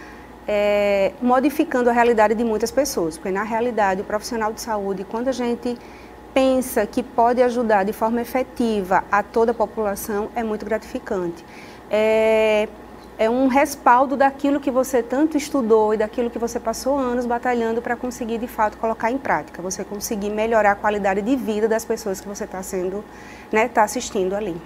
é, 0.47 1.12
modificando 1.23 1.88
a 1.88 1.92
realidade 1.94 2.35
de 2.35 2.44
muitas 2.44 2.70
pessoas. 2.70 3.16
Porque, 3.16 3.30
na 3.30 3.44
realidade, 3.44 4.02
o 4.02 4.04
profissional 4.04 4.52
de 4.52 4.61
saúde, 4.61 5.04
quando 5.04 5.28
a 5.28 5.32
gente 5.32 5.78
pensa 6.38 6.87
que 6.87 7.02
pode 7.02 7.42
ajudar 7.42 7.83
de 7.85 7.92
forma 7.92 8.21
efetiva 8.21 9.02
a 9.11 9.25
toda 9.25 9.50
a 9.50 9.54
população 9.54 10.28
é 10.37 10.45
muito 10.45 10.64
gratificante. 10.64 11.45
É, 11.90 12.68
é 13.18 13.28
um 13.28 13.49
respaldo 13.49 14.16
daquilo 14.16 14.61
que 14.61 14.71
você 14.71 15.02
tanto 15.02 15.37
estudou 15.37 15.95
e 15.95 15.97
daquilo 15.97 16.30
que 16.30 16.38
você 16.38 16.61
passou 16.61 16.97
anos 16.97 17.26
batalhando 17.26 17.83
para 17.83 17.97
conseguir 17.97 18.38
de 18.38 18.47
fato 18.47 18.78
colocar 18.78 19.11
em 19.11 19.18
prática. 19.18 19.61
Você 19.61 19.83
conseguir 19.83 20.30
melhorar 20.30 20.71
a 20.71 20.75
qualidade 20.76 21.23
de 21.23 21.35
vida 21.35 21.66
das 21.66 21.85
pessoas 21.85 22.21
que 22.21 22.28
você 22.28 22.45
está 22.45 22.62
sendo, 22.62 23.04
né, 23.50 23.66
está 23.66 23.83
assistindo 23.83 24.37
ali. 24.37 24.57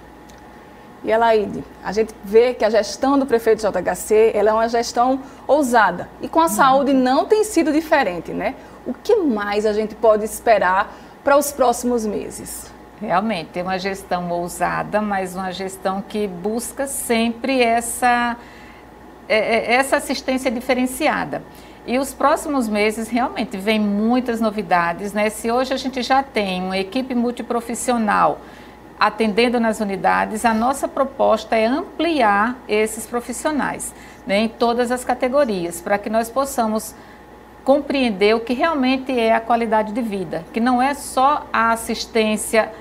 E 1.03 1.09
Elaide, 1.09 1.63
a 1.83 1.91
gente 1.91 2.13
vê 2.23 2.53
que 2.53 2.63
a 2.63 2.69
gestão 2.69 3.17
do 3.17 3.25
prefeito 3.25 3.63
JHC 3.63 4.31
ela 4.35 4.51
é 4.51 4.53
uma 4.53 4.69
gestão 4.69 5.21
ousada. 5.47 6.07
E 6.21 6.27
com 6.27 6.39
a 6.39 6.49
saúde 6.49 6.93
não 6.93 7.25
tem 7.25 7.43
sido 7.43 7.73
diferente, 7.73 8.31
né? 8.31 8.53
O 8.85 8.93
que 8.93 9.15
mais 9.15 9.65
a 9.65 9.73
gente 9.73 9.95
pode 9.95 10.23
esperar 10.23 10.93
para 11.23 11.37
os 11.37 11.51
próximos 11.51 12.05
meses? 12.05 12.71
Realmente, 12.99 13.59
é 13.59 13.63
uma 13.63 13.77
gestão 13.77 14.29
ousada, 14.29 15.01
mas 15.01 15.35
uma 15.35 15.51
gestão 15.51 16.01
que 16.01 16.27
busca 16.27 16.87
sempre 16.87 17.61
essa, 17.61 18.37
é, 19.27 19.37
é, 19.37 19.73
essa 19.73 19.97
assistência 19.97 20.49
diferenciada. 20.49 21.43
E 21.85 21.99
os 21.99 22.13
próximos 22.13 22.69
meses 22.69 23.09
realmente 23.09 23.57
vem 23.57 23.79
muitas 23.79 24.39
novidades, 24.39 25.11
né? 25.11 25.29
Se 25.29 25.51
hoje 25.51 25.73
a 25.73 25.77
gente 25.77 26.01
já 26.01 26.23
tem 26.23 26.61
uma 26.61 26.77
equipe 26.77 27.13
multiprofissional 27.13 28.39
atendendo 28.97 29.59
nas 29.59 29.81
unidades, 29.81 30.45
a 30.45 30.53
nossa 30.53 30.87
proposta 30.87 31.57
é 31.57 31.65
ampliar 31.65 32.57
esses 32.69 33.05
profissionais 33.05 33.93
né, 34.25 34.39
em 34.39 34.47
todas 34.47 34.91
as 34.91 35.03
categorias, 35.03 35.81
para 35.81 35.97
que 35.97 36.09
nós 36.09 36.29
possamos 36.29 36.95
compreender 37.63 38.35
o 38.35 38.41
que 38.41 38.53
realmente 38.53 39.17
é 39.17 39.33
a 39.33 39.39
qualidade 39.39 39.93
de 39.93 40.01
vida, 40.01 40.43
que 40.51 40.59
não 40.59 40.81
é 40.81 40.93
só 40.93 41.47
a 41.51 41.71
assistência 41.71 42.71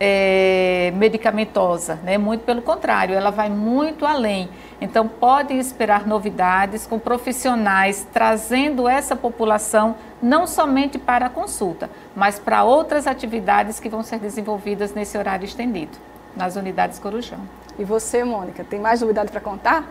é, 0.00 0.92
medicamentosa, 0.96 1.96
né? 2.02 2.18
muito 2.18 2.44
pelo 2.44 2.62
contrário, 2.62 3.14
ela 3.14 3.30
vai 3.30 3.48
muito 3.48 4.04
além. 4.04 4.48
Então, 4.80 5.06
podem 5.06 5.60
esperar 5.60 6.08
novidades 6.08 6.86
com 6.86 6.98
profissionais 6.98 8.04
trazendo 8.12 8.88
essa 8.88 9.14
população 9.14 9.94
não 10.20 10.44
somente 10.44 10.98
para 10.98 11.26
a 11.26 11.30
consulta, 11.30 11.88
mas 12.16 12.36
para 12.38 12.64
outras 12.64 13.06
atividades 13.06 13.78
que 13.78 13.88
vão 13.88 14.02
ser 14.02 14.18
desenvolvidas 14.18 14.92
nesse 14.92 15.16
horário 15.16 15.44
estendido, 15.44 15.96
nas 16.34 16.56
unidades 16.56 16.98
Corujão. 16.98 17.38
E 17.78 17.84
você, 17.84 18.24
Mônica, 18.24 18.64
tem 18.64 18.80
mais 18.80 19.00
novidade 19.02 19.30
para 19.30 19.40
contar? 19.40 19.88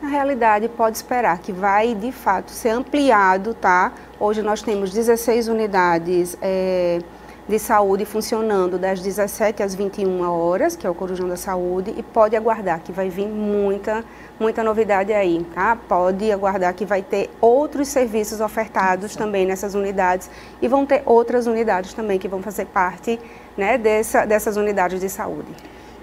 Na 0.00 0.08
realidade, 0.08 0.68
pode 0.68 0.96
esperar 0.96 1.38
que 1.38 1.52
vai, 1.52 1.92
de 1.92 2.12
fato, 2.12 2.52
ser 2.52 2.68
ampliado, 2.68 3.52
tá? 3.52 3.92
Hoje 4.20 4.42
nós 4.42 4.62
temos 4.62 4.92
16 4.92 5.48
unidades 5.48 6.38
é, 6.40 7.00
de 7.48 7.58
saúde 7.58 8.04
funcionando 8.04 8.78
das 8.78 9.00
17 9.00 9.60
às 9.60 9.74
21 9.74 10.22
horas, 10.22 10.76
que 10.76 10.86
é 10.86 10.90
o 10.90 10.94
Corujão 10.94 11.28
da 11.28 11.36
Saúde, 11.36 11.92
e 11.96 12.02
pode 12.02 12.36
aguardar 12.36 12.80
que 12.80 12.92
vai 12.92 13.08
vir 13.08 13.26
muita, 13.26 14.04
muita 14.38 14.62
novidade 14.62 15.12
aí, 15.12 15.44
tá? 15.52 15.76
Pode 15.88 16.30
aguardar 16.30 16.72
que 16.74 16.84
vai 16.84 17.02
ter 17.02 17.28
outros 17.40 17.88
serviços 17.88 18.40
ofertados 18.40 19.16
também 19.16 19.46
nessas 19.46 19.74
unidades 19.74 20.30
e 20.62 20.68
vão 20.68 20.86
ter 20.86 21.02
outras 21.06 21.48
unidades 21.48 21.92
também 21.92 22.20
que 22.20 22.28
vão 22.28 22.40
fazer 22.40 22.66
parte 22.66 23.18
né, 23.56 23.76
dessa, 23.76 24.24
dessas 24.24 24.56
unidades 24.56 25.00
de 25.00 25.08
saúde. 25.08 25.52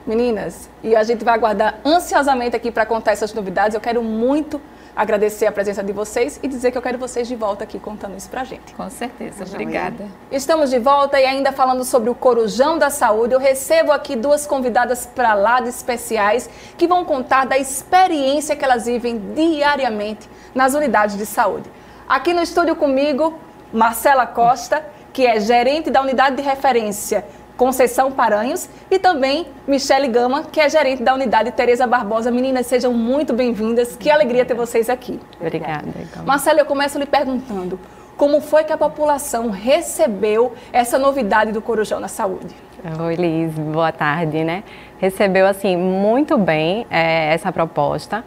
Meninas, 0.06 0.70
e 0.84 0.96
a 0.96 1.04
gente 1.04 1.26
vai 1.26 1.34
aguardar 1.34 1.80
ansiosamente 1.84 2.56
aqui 2.56 2.72
para 2.72 2.86
contar 2.86 3.12
essas 3.12 3.34
novidades. 3.34 3.74
Eu 3.74 3.82
quero 3.82 4.04
muito 4.04 4.62
agradecer 4.96 5.48
a 5.48 5.52
presença 5.52 5.84
de 5.84 5.92
vocês 5.92 6.40
e 6.42 6.48
dizer 6.48 6.72
que 6.72 6.78
eu 6.78 6.82
quero 6.82 6.98
vocês 6.98 7.28
de 7.28 7.36
volta 7.36 7.64
aqui 7.64 7.80
contando 7.80 8.16
isso 8.16 8.30
pra 8.30 8.44
gente. 8.44 8.74
Com 8.76 8.90
certeza, 8.90 9.44
obrigada. 9.44 10.06
Estamos 10.32 10.70
de 10.70 10.80
volta 10.80 11.20
e 11.20 11.26
ainda 11.26 11.52
falando 11.52 11.84
sobre 11.84 12.10
o 12.10 12.16
Corujão 12.16 12.78
da 12.78 12.90
Saúde, 12.90 13.34
eu 13.34 13.40
recebo 13.40 13.92
aqui 13.92 14.16
duas 14.16 14.46
convidadas 14.46 15.06
para 15.06 15.34
lá 15.34 15.60
de 15.60 15.70
especiais 15.70 16.50
que 16.78 16.88
vão 16.88 17.04
contar 17.04 17.46
da 17.46 17.58
experiência 17.58 18.56
que 18.56 18.64
elas 18.64 18.86
vivem 18.86 19.34
diariamente 19.34 20.30
nas 20.54 20.74
unidades 20.74 21.18
de 21.18 21.26
saúde. 21.26 21.70
Aqui 22.08 22.32
no 22.34 22.42
estúdio 22.42 22.76
comigo, 22.76 23.38
Marcela 23.74 24.28
Costa, 24.28 24.86
que 25.12 25.26
é 25.26 25.40
gerente 25.40 25.90
da 25.90 26.02
unidade 26.02 26.38
de 26.38 26.42
referência 26.42 27.26
Conceição 27.58 28.12
Paranhos 28.12 28.70
e 28.92 29.00
também 29.00 29.48
Michele 29.68 30.08
Gama, 30.08 30.44
que 30.44 30.60
é 30.60 30.70
gerente 30.70 31.02
da 31.02 31.14
unidade 31.14 31.52
Tereza 31.52 31.88
Barbosa. 31.88 32.30
Meninas, 32.30 32.68
sejam 32.68 32.94
muito 32.94 33.34
bem-vindas. 33.34 33.96
Que 33.96 34.10
alegria 34.10 34.46
ter 34.46 34.54
vocês 34.54 34.90
aqui. 34.90 35.20
Obrigada. 35.40 35.88
Marcelo, 36.26 36.60
eu 36.60 36.66
começo 36.66 37.00
lhe 37.00 37.06
perguntando, 37.06 37.80
como 38.18 38.42
foi 38.42 38.64
que 38.64 38.74
a 38.74 38.78
população 38.78 39.50
recebeu 39.50 40.54
essa 40.72 40.98
novidade 40.98 41.52
do 41.52 41.62
Corujão 41.62 42.00
na 42.00 42.08
Saúde? 42.08 42.54
Oi, 43.00 43.16
Liz, 43.16 43.54
boa 43.54 43.92
tarde, 43.92 44.44
né? 44.44 44.64
Recebeu, 45.00 45.48
assim, 45.48 45.76
muito 45.76 46.38
bem 46.38 46.86
é, 46.90 47.34
essa 47.34 47.52
proposta, 47.52 48.24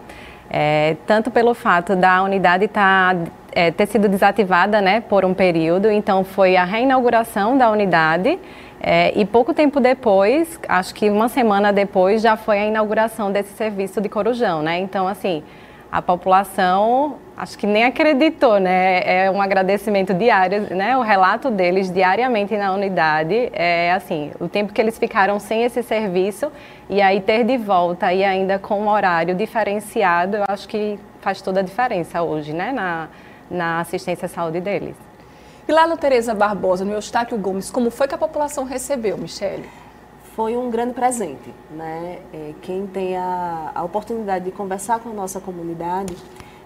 é, 0.50 0.96
tanto 1.06 1.30
pelo 1.30 1.54
fato 1.54 1.94
da 1.94 2.22
unidade 2.22 2.64
estar 2.64 3.14
tá, 3.14 3.20
é, 3.52 3.70
ter 3.70 3.86
sido 3.86 4.08
desativada, 4.08 4.80
né, 4.80 5.00
por 5.00 5.24
um 5.24 5.32
período, 5.32 5.90
então 5.90 6.24
foi 6.24 6.56
a 6.56 6.64
reinauguração 6.64 7.56
da 7.56 7.70
unidade, 7.70 8.38
é, 8.80 9.12
e 9.18 9.24
pouco 9.24 9.52
tempo 9.52 9.80
depois, 9.80 10.58
acho 10.68 10.94
que 10.94 11.10
uma 11.10 11.28
semana 11.28 11.72
depois, 11.72 12.22
já 12.22 12.36
foi 12.36 12.58
a 12.58 12.66
inauguração 12.66 13.32
desse 13.32 13.52
serviço 13.54 14.00
de 14.00 14.08
Corujão, 14.08 14.62
né? 14.62 14.78
Então, 14.78 15.08
assim, 15.08 15.42
a 15.90 16.00
população 16.00 17.16
acho 17.36 17.56
que 17.56 17.66
nem 17.66 17.84
acreditou, 17.84 18.60
né? 18.60 19.00
É 19.04 19.30
um 19.30 19.40
agradecimento 19.40 20.12
diário, 20.12 20.74
né? 20.74 20.96
O 20.96 21.02
relato 21.02 21.50
deles 21.50 21.90
diariamente 21.90 22.56
na 22.56 22.72
unidade 22.72 23.50
é 23.52 23.92
assim, 23.92 24.30
o 24.40 24.48
tempo 24.48 24.72
que 24.72 24.80
eles 24.80 24.98
ficaram 24.98 25.38
sem 25.38 25.64
esse 25.64 25.82
serviço 25.82 26.52
e 26.90 27.00
aí 27.00 27.20
ter 27.20 27.44
de 27.44 27.56
volta 27.56 28.12
e 28.12 28.24
ainda 28.24 28.58
com 28.58 28.80
um 28.82 28.88
horário 28.88 29.34
diferenciado, 29.34 30.36
eu 30.36 30.44
acho 30.46 30.68
que 30.68 30.98
faz 31.20 31.40
toda 31.40 31.60
a 31.60 31.62
diferença 31.62 32.22
hoje, 32.22 32.52
né? 32.52 32.70
Na, 32.72 33.08
na 33.50 33.80
assistência 33.80 34.26
à 34.26 34.28
saúde 34.28 34.60
deles. 34.60 35.07
No 35.68 35.98
Tereza 35.98 36.34
Barbosa, 36.34 36.82
no 36.82 36.94
Eustáquio 36.94 37.36
Gomes, 37.36 37.70
como 37.70 37.90
foi 37.90 38.08
que 38.08 38.14
a 38.14 38.18
população 38.18 38.64
recebeu, 38.64 39.18
Michele? 39.18 39.68
Foi 40.34 40.56
um 40.56 40.70
grande 40.70 40.94
presente. 40.94 41.54
Né? 41.70 42.20
É, 42.32 42.54
quem 42.62 42.86
tem 42.86 43.18
a, 43.18 43.72
a 43.74 43.84
oportunidade 43.84 44.46
de 44.46 44.50
conversar 44.50 44.98
com 44.98 45.10
a 45.10 45.12
nossa 45.12 45.40
comunidade 45.40 46.16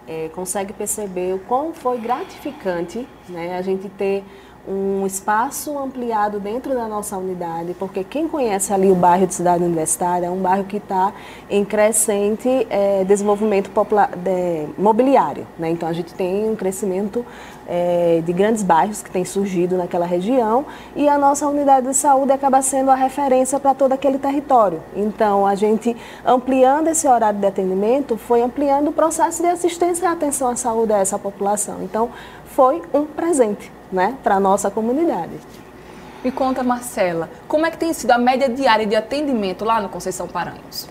é, 0.07 0.31
consegue 0.33 0.73
perceber 0.73 1.35
o 1.35 1.41
quão 1.41 1.75
foi 1.75 1.99
gratificante 1.99 3.09
né, 3.29 3.59
a 3.59 3.63
gente 3.63 3.89
ter 3.89 4.23
um 4.67 5.05
espaço 5.05 5.77
ampliado 5.77 6.39
dentro 6.39 6.73
da 6.73 6.87
nossa 6.87 7.17
unidade, 7.17 7.75
porque 7.79 8.05
quem 8.05 8.29
conhece 8.29 8.73
ali 8.73 8.91
o 8.91 8.95
bairro 8.95 9.27
de 9.27 9.35
Cidade 9.35 9.65
Universitária 9.65 10.27
é 10.27 10.31
um 10.31 10.41
bairro 10.41 10.65
que 10.65 10.77
está 10.77 11.13
em 11.51 11.65
crescente 11.65 12.67
é, 12.71 13.03
desenvolvimento 13.05 13.71
de, 13.71 14.69
mobiliário. 14.81 15.47
Né? 15.59 15.71
Então 15.71 15.89
a 15.89 15.93
gente 15.93 16.15
tem 16.15 16.49
um 16.49 16.55
crescimento 16.55 17.27
é, 17.67 18.23
de 18.25 18.33
grandes 18.33 18.63
bairros 18.63 19.03
que 19.03 19.11
tem 19.11 19.25
surgido 19.25 19.77
naquela 19.77 20.07
região 20.07 20.65
e 20.95 21.09
a 21.09 21.19
nossa 21.19 21.47
unidade 21.49 21.89
de 21.89 21.95
saúde 21.95 22.31
acaba 22.31 22.63
sendo 22.63 22.91
a 22.91 22.95
referência 22.95 23.59
para 23.59 23.75
todo 23.75 23.93
aquele 23.93 24.19
território. 24.19 24.81
Então 24.95 25.45
a 25.45 25.57
gente 25.57 25.97
ampliando 26.25 26.87
esse 26.87 27.09
horário 27.09 27.41
de 27.41 27.47
atendimento 27.47 28.17
foi 28.17 28.43
ampliando 28.43 28.89
o 28.89 28.93
processo 28.93 29.43
de 29.43 29.49
assistência 29.49 30.05
e 30.05 30.07
atenção 30.07 30.49
à 30.51 30.57
saúde 30.57 30.93
a 30.93 30.99
essa 30.99 31.19
população. 31.19 31.83
Então 31.83 32.11
foi 32.45 32.81
um 32.95 33.05
presente 33.05 33.82
né, 33.93 34.17
para 34.23 34.37
a 34.37 34.41
nossa 34.41 34.71
comunidade. 34.71 35.33
Me 36.25 36.31
conta, 36.31 36.63
Marcela, 36.63 37.29
como 37.49 37.67
é 37.67 37.71
que 37.71 37.77
tem 37.77 37.93
sido 37.93 38.13
a 38.13 38.19
média 38.19 38.49
diária 38.49 38.87
de 38.87 38.95
atendimento 38.95 39.65
lá 39.65 39.81
no 39.81 39.89
Conceição 39.89 40.29
Paranhos? 40.29 40.89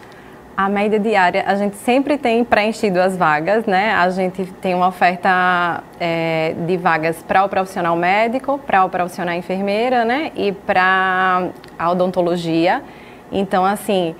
A 0.57 0.67
média 0.67 0.99
diária, 0.99 1.45
a 1.47 1.55
gente 1.55 1.77
sempre 1.77 2.17
tem 2.17 2.43
preenchido 2.43 2.99
as 2.99 3.15
vagas, 3.15 3.65
né? 3.65 3.93
A 3.93 4.09
gente 4.09 4.45
tem 4.61 4.75
uma 4.75 4.89
oferta 4.89 5.81
é, 5.97 6.53
de 6.67 6.75
vagas 6.75 7.23
para 7.23 7.45
o 7.45 7.49
profissional 7.49 7.95
médico, 7.95 8.59
para 8.59 8.83
o 8.83 8.89
profissional 8.89 9.33
enfermeira, 9.33 10.03
né? 10.03 10.31
E 10.35 10.51
para 10.51 11.47
a 11.79 11.89
odontologia. 11.89 12.83
Então, 13.31 13.65
assim, 13.65 14.13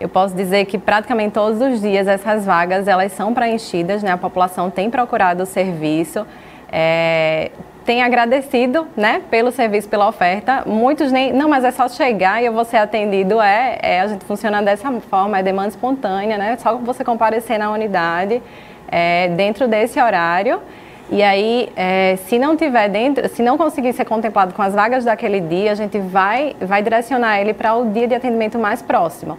eu 0.00 0.08
posso 0.08 0.34
dizer 0.34 0.66
que 0.66 0.76
praticamente 0.76 1.34
todos 1.34 1.60
os 1.60 1.80
dias 1.80 2.08
essas 2.08 2.44
vagas 2.44 2.88
elas 2.88 3.12
são 3.12 3.32
preenchidas, 3.32 4.02
né? 4.02 4.10
A 4.10 4.18
população 4.18 4.68
tem 4.68 4.90
procurado 4.90 5.44
o 5.44 5.46
serviço. 5.46 6.26
É, 6.70 7.52
tem 7.86 8.02
agradecido, 8.02 8.88
né, 8.96 9.22
pelo 9.30 9.52
serviço, 9.52 9.88
pela 9.88 10.08
oferta. 10.08 10.64
Muitos 10.66 11.12
nem, 11.12 11.32
não, 11.32 11.48
mas 11.48 11.62
é 11.62 11.70
só 11.70 11.88
chegar 11.88 12.42
e 12.42 12.46
eu 12.46 12.52
vou 12.52 12.64
ser 12.64 12.78
atendido. 12.78 13.40
É, 13.40 13.78
é 13.80 14.00
a 14.00 14.08
gente 14.08 14.24
funciona 14.24 14.60
dessa 14.60 14.90
forma, 15.02 15.38
é 15.38 15.42
demanda 15.42 15.68
espontânea, 15.68 16.36
né? 16.36 16.56
Só 16.58 16.76
você 16.76 17.04
comparecer 17.04 17.60
na 17.60 17.70
unidade 17.70 18.42
é, 18.88 19.28
dentro 19.28 19.68
desse 19.68 20.00
horário. 20.00 20.60
E 21.08 21.22
aí, 21.22 21.68
é, 21.76 22.16
se 22.26 22.36
não 22.36 22.56
tiver 22.56 22.88
dentro, 22.88 23.28
se 23.28 23.40
não 23.40 23.56
conseguir 23.56 23.92
ser 23.92 24.04
contemplado 24.04 24.52
com 24.52 24.62
as 24.62 24.74
vagas 24.74 25.04
daquele 25.04 25.38
dia, 25.38 25.70
a 25.70 25.76
gente 25.76 25.96
vai, 26.00 26.56
vai 26.60 26.82
direcionar 26.82 27.40
ele 27.40 27.54
para 27.54 27.76
o 27.76 27.88
dia 27.92 28.08
de 28.08 28.14
atendimento 28.16 28.58
mais 28.58 28.82
próximo. 28.82 29.38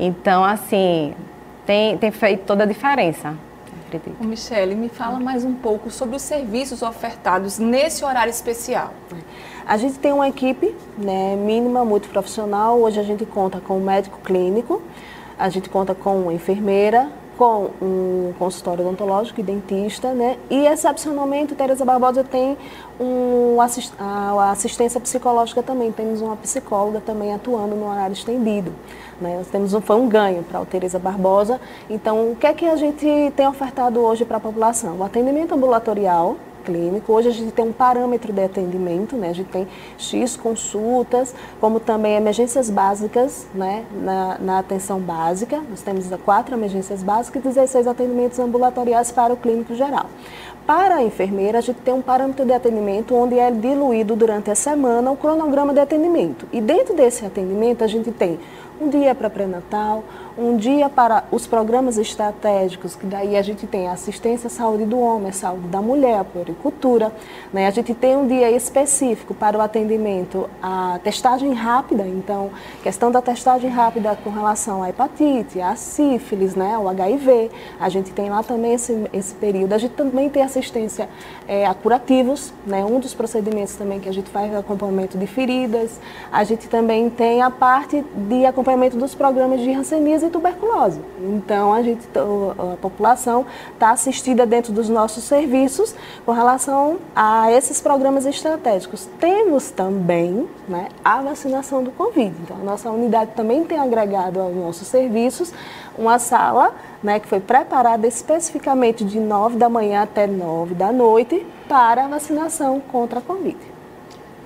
Então, 0.00 0.44
assim, 0.44 1.14
tem, 1.64 1.96
tem 1.96 2.10
feito 2.10 2.44
toda 2.44 2.64
a 2.64 2.66
diferença 2.66 3.34
acredito. 3.96 4.24
Michele, 4.24 4.74
me 4.74 4.88
fala 4.88 5.18
mais 5.18 5.44
um 5.44 5.54
pouco 5.54 5.90
sobre 5.90 6.16
os 6.16 6.22
serviços 6.22 6.82
ofertados 6.82 7.58
nesse 7.58 8.04
horário 8.04 8.30
especial. 8.30 8.92
A 9.66 9.76
gente 9.76 9.98
tem 9.98 10.12
uma 10.12 10.28
equipe 10.28 10.74
né, 10.98 11.36
mínima, 11.36 11.84
multiprofissional. 11.84 12.80
Hoje 12.80 13.00
a 13.00 13.02
gente 13.02 13.24
conta 13.24 13.60
com 13.60 13.78
um 13.78 13.84
médico 13.84 14.18
clínico, 14.22 14.82
a 15.38 15.48
gente 15.48 15.70
conta 15.70 15.94
com 15.94 16.30
enfermeira, 16.30 17.10
com 17.36 17.70
um 17.80 18.32
consultório 18.38 18.84
odontológico 18.86 19.40
e 19.40 19.42
dentista, 19.42 20.12
né? 20.12 20.36
E 20.50 20.66
excepcionalmente, 20.66 21.54
Teresa 21.54 21.84
Barbosa 21.84 22.24
tem 22.24 22.56
um 22.98 23.60
assist 23.60 23.92
a 23.98 24.50
assistência 24.50 25.00
psicológica 25.00 25.62
também. 25.62 25.90
Temos 25.92 26.20
uma 26.20 26.36
psicóloga 26.36 27.00
também 27.00 27.34
atuando 27.34 27.74
no 27.74 27.90
horário 27.90 28.12
estendido. 28.12 28.72
Né? 29.20 29.36
Nós 29.38 29.48
temos 29.48 29.74
um, 29.74 29.80
foi 29.80 29.96
um 29.96 30.08
ganho 30.08 30.42
para 30.42 30.60
a 30.60 30.64
Tereza 30.64 30.98
Barbosa. 30.98 31.60
Então, 31.88 32.32
o 32.32 32.36
que 32.36 32.46
é 32.46 32.52
que 32.52 32.66
a 32.66 32.76
gente 32.76 33.32
tem 33.36 33.46
ofertado 33.46 34.00
hoje 34.00 34.24
para 34.24 34.36
a 34.36 34.40
população? 34.40 34.96
O 34.98 35.04
atendimento 35.04 35.54
ambulatorial, 35.54 36.36
clínico. 36.64 37.12
Hoje 37.12 37.28
a 37.28 37.32
gente 37.32 37.52
tem 37.52 37.64
um 37.64 37.72
parâmetro 37.72 38.32
de 38.32 38.42
atendimento, 38.42 39.16
né? 39.16 39.30
A 39.30 39.32
gente 39.32 39.50
tem 39.50 39.68
X 39.98 40.36
consultas, 40.36 41.34
como 41.60 41.78
também 41.78 42.16
emergências 42.16 42.70
básicas, 42.70 43.46
né? 43.54 43.84
Na, 43.92 44.38
na 44.38 44.58
atenção 44.58 44.98
básica. 44.98 45.62
Nós 45.68 45.82
temos 45.82 46.08
quatro 46.24 46.54
emergências 46.54 47.02
básicas 47.02 47.42
e 47.44 47.48
16 47.48 47.86
atendimentos 47.86 48.38
ambulatoriais 48.38 49.12
para 49.12 49.32
o 49.32 49.36
clínico 49.36 49.74
geral. 49.74 50.06
Para 50.66 50.94
a 50.96 51.02
enfermeira, 51.02 51.58
a 51.58 51.60
gente 51.60 51.80
tem 51.80 51.92
um 51.92 52.00
parâmetro 52.00 52.42
de 52.42 52.52
atendimento 52.52 53.14
onde 53.14 53.38
é 53.38 53.50
diluído 53.50 54.16
durante 54.16 54.50
a 54.50 54.54
semana 54.54 55.10
o 55.10 55.16
cronograma 55.16 55.74
de 55.74 55.80
atendimento. 55.80 56.48
E 56.50 56.58
dentro 56.58 56.94
desse 56.94 57.26
atendimento, 57.26 57.84
a 57.84 57.86
gente 57.86 58.10
tem 58.10 58.38
um 58.80 58.88
dia 58.88 59.14
para 59.14 59.30
pré-natal, 59.30 60.02
um 60.36 60.56
dia 60.56 60.88
para 60.88 61.24
os 61.30 61.46
programas 61.46 61.96
estratégicos, 61.96 62.96
que 62.96 63.06
daí 63.06 63.36
a 63.36 63.42
gente 63.42 63.66
tem 63.66 63.86
a 63.86 63.92
assistência 63.92 64.48
à 64.48 64.50
saúde 64.50 64.84
do 64.84 64.98
homem, 64.98 65.28
a 65.28 65.32
saúde 65.32 65.68
da 65.68 65.80
mulher, 65.80 66.18
a 66.18 66.24
puericultura. 66.24 67.12
Né? 67.52 67.68
A 67.68 67.70
gente 67.70 67.94
tem 67.94 68.16
um 68.16 68.26
dia 68.26 68.50
específico 68.50 69.32
para 69.32 69.56
o 69.56 69.60
atendimento 69.60 70.50
à 70.60 70.98
testagem 71.04 71.52
rápida, 71.52 72.04
então, 72.06 72.50
questão 72.82 73.12
da 73.12 73.22
testagem 73.22 73.70
rápida 73.70 74.18
com 74.24 74.30
relação 74.30 74.82
à 74.82 74.90
hepatite, 74.90 75.60
à 75.60 75.76
sífilis, 75.76 76.56
né? 76.56 76.74
ao 76.74 76.88
HIV. 76.88 77.50
A 77.78 77.88
gente 77.88 78.10
tem 78.10 78.28
lá 78.28 78.42
também 78.42 78.74
esse, 78.74 79.08
esse 79.12 79.34
período. 79.34 79.72
A 79.72 79.78
gente 79.78 79.94
também 79.94 80.28
tem 80.28 80.42
assistência 80.58 81.08
é, 81.48 81.66
a 81.66 81.74
curativos, 81.74 82.52
né? 82.66 82.84
um 82.84 83.00
dos 83.00 83.14
procedimentos 83.14 83.74
também 83.74 84.00
que 84.00 84.08
a 84.08 84.12
gente 84.12 84.30
faz 84.30 84.52
é 84.52 84.56
acompanhamento 84.56 85.18
de 85.18 85.26
feridas. 85.26 86.00
A 86.30 86.44
gente 86.44 86.68
também 86.68 87.10
tem 87.10 87.42
a 87.42 87.50
parte 87.50 88.04
de 88.14 88.46
acompanhamento 88.46 88.96
dos 88.96 89.14
programas 89.14 89.60
de 89.60 89.70
rancenismo 89.72 90.28
e 90.28 90.30
tuberculose. 90.30 91.00
Então, 91.20 91.72
a, 91.72 91.82
gente, 91.82 92.06
a 92.16 92.76
população 92.76 93.46
está 93.72 93.90
assistida 93.90 94.46
dentro 94.46 94.72
dos 94.72 94.88
nossos 94.88 95.24
serviços 95.24 95.94
com 96.24 96.32
relação 96.32 96.98
a 97.14 97.50
esses 97.52 97.80
programas 97.80 98.26
estratégicos. 98.26 99.08
Temos 99.18 99.70
também 99.70 100.48
né, 100.68 100.88
a 101.04 101.20
vacinação 101.22 101.82
do 101.82 101.90
Covid. 101.90 102.34
Então, 102.42 102.56
a 102.60 102.64
nossa 102.64 102.90
unidade 102.90 103.32
também 103.34 103.64
tem 103.64 103.78
agregado 103.78 104.40
aos 104.40 104.54
nossos 104.54 104.86
serviços 104.88 105.52
uma 105.96 106.18
sala 106.18 106.74
né, 107.04 107.20
que 107.20 107.28
foi 107.28 107.38
preparada 107.38 108.06
especificamente 108.06 109.04
de 109.04 109.20
9 109.20 109.58
da 109.58 109.68
manhã 109.68 110.02
até 110.02 110.26
9 110.26 110.74
da 110.74 110.90
noite 110.90 111.46
para 111.68 112.06
a 112.06 112.08
vacinação 112.08 112.80
contra 112.80 113.18
a 113.18 113.22
Covid. 113.22 113.58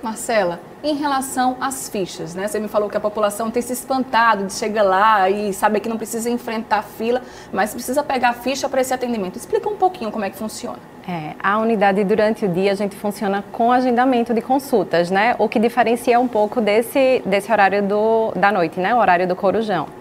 Marcela, 0.03 0.59
em 0.81 0.95
relação 0.95 1.57
às 1.59 1.89
fichas, 1.89 2.33
né? 2.33 2.47
Você 2.47 2.57
me 2.59 2.69
falou 2.69 2.89
que 2.89 2.95
a 2.95 2.99
população 2.99 3.51
tem 3.51 3.61
se 3.61 3.73
espantado 3.73 4.45
de 4.45 4.53
chegar 4.53 4.83
lá 4.83 5.29
e 5.29 5.53
saber 5.53 5.81
que 5.81 5.89
não 5.89 5.97
precisa 5.97 6.29
enfrentar 6.29 6.83
fila, 6.83 7.21
mas 7.51 7.73
precisa 7.73 8.01
pegar 8.01 8.29
a 8.29 8.33
ficha 8.33 8.69
para 8.69 8.79
esse 8.79 8.93
atendimento. 8.93 9.35
Explica 9.35 9.67
um 9.67 9.75
pouquinho 9.75 10.09
como 10.09 10.23
é 10.23 10.29
que 10.29 10.37
funciona. 10.37 10.79
É, 11.07 11.35
a 11.41 11.57
unidade 11.57 12.03
durante 12.03 12.45
o 12.45 12.47
dia 12.47 12.71
a 12.71 12.75
gente 12.75 12.95
funciona 12.95 13.43
com 13.51 13.71
agendamento 13.71 14.33
de 14.33 14.41
consultas, 14.41 15.11
né? 15.11 15.35
O 15.37 15.49
que 15.49 15.59
diferencia 15.59 16.19
um 16.19 16.27
pouco 16.27 16.61
desse, 16.61 17.21
desse 17.25 17.51
horário 17.51 17.83
do, 17.83 18.31
da 18.35 18.51
noite, 18.51 18.79
né? 18.79 18.93
O 18.95 18.99
horário 18.99 19.27
do 19.27 19.35
corujão. 19.35 19.98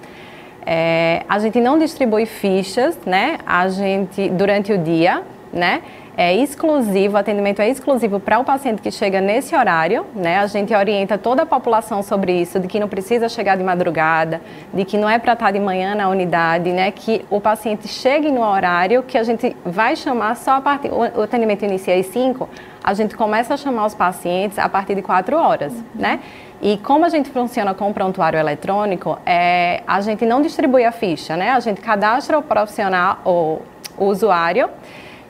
É, 0.71 1.23
a 1.27 1.39
gente 1.39 1.59
não 1.63 1.79
distribui 1.79 2.27
fichas, 2.27 2.99
né? 3.07 3.39
A 3.47 3.71
gente 3.71 4.29
durante 4.29 4.71
o 4.71 4.77
dia, 4.77 5.23
né? 5.51 5.81
é 6.21 6.35
exclusivo, 6.35 7.15
o 7.15 7.17
atendimento 7.17 7.63
é 7.63 7.69
exclusivo 7.69 8.19
para 8.19 8.41
o 8.41 8.45
paciente 8.45 8.83
que 8.83 8.91
chega 8.91 9.21
nesse 9.21 9.55
horário, 9.55 10.05
né? 10.17 10.41
A 10.41 10.49
gente 10.49 10.75
orienta 10.75 11.17
toda 11.17 11.43
a 11.45 11.47
população 11.47 12.03
sobre 12.03 12.33
isso, 12.33 12.59
de 12.59 12.67
que 12.67 12.81
não 12.81 12.89
precisa 12.89 13.29
chegar 13.29 13.57
de 13.57 13.63
madrugada, 13.63 14.41
de 14.75 14.85
que 14.85 14.99
não 14.99 15.09
é 15.09 15.17
para 15.17 15.35
estar 15.35 15.53
de 15.53 15.61
manhã 15.61 15.95
na 15.95 16.09
unidade, 16.09 16.73
né? 16.73 16.91
Que 16.91 17.25
o 17.31 17.41
paciente 17.41 17.87
chegue 17.87 18.33
no 18.33 18.41
horário 18.41 19.05
que 19.05 19.17
a 19.17 19.23
gente 19.23 19.57
vai 19.65 19.95
chamar 19.95 20.35
só 20.35 20.57
a 20.57 20.61
partir, 20.61 20.91
o 20.91 21.23
atendimento 21.23 21.65
inicia 21.65 21.95
às 21.95 22.07
5, 22.07 22.49
a 22.83 22.95
gente 22.95 23.17
começa 23.17 23.55
a 23.55 23.57
chamar 23.57 23.87
os 23.87 23.95
pacientes 23.95 24.59
a 24.59 24.69
partir 24.69 24.97
de 24.97 25.03
4 25.03 25.37
horas, 25.37 25.73
uhum. 25.73 25.85
né? 25.95 26.19
E 26.61 26.77
como 26.79 27.05
a 27.05 27.09
gente 27.09 27.31
funciona 27.31 27.73
com 27.73 27.91
o 27.91 27.95
prontuário 27.95 28.39
eletrônico, 28.39 29.19
é, 29.25 29.83
a 29.87 30.01
gente 30.01 30.27
não 30.27 30.43
distribui 30.43 30.85
a 30.85 30.91
ficha, 30.91 31.37
né? 31.37 31.51
A 31.51 31.61
gente 31.61 31.81
cadastra 31.81 32.39
o 32.39 32.43
profissional, 32.43 33.19
o, 33.25 33.61
o 33.97 34.07
usuário, 34.07 34.69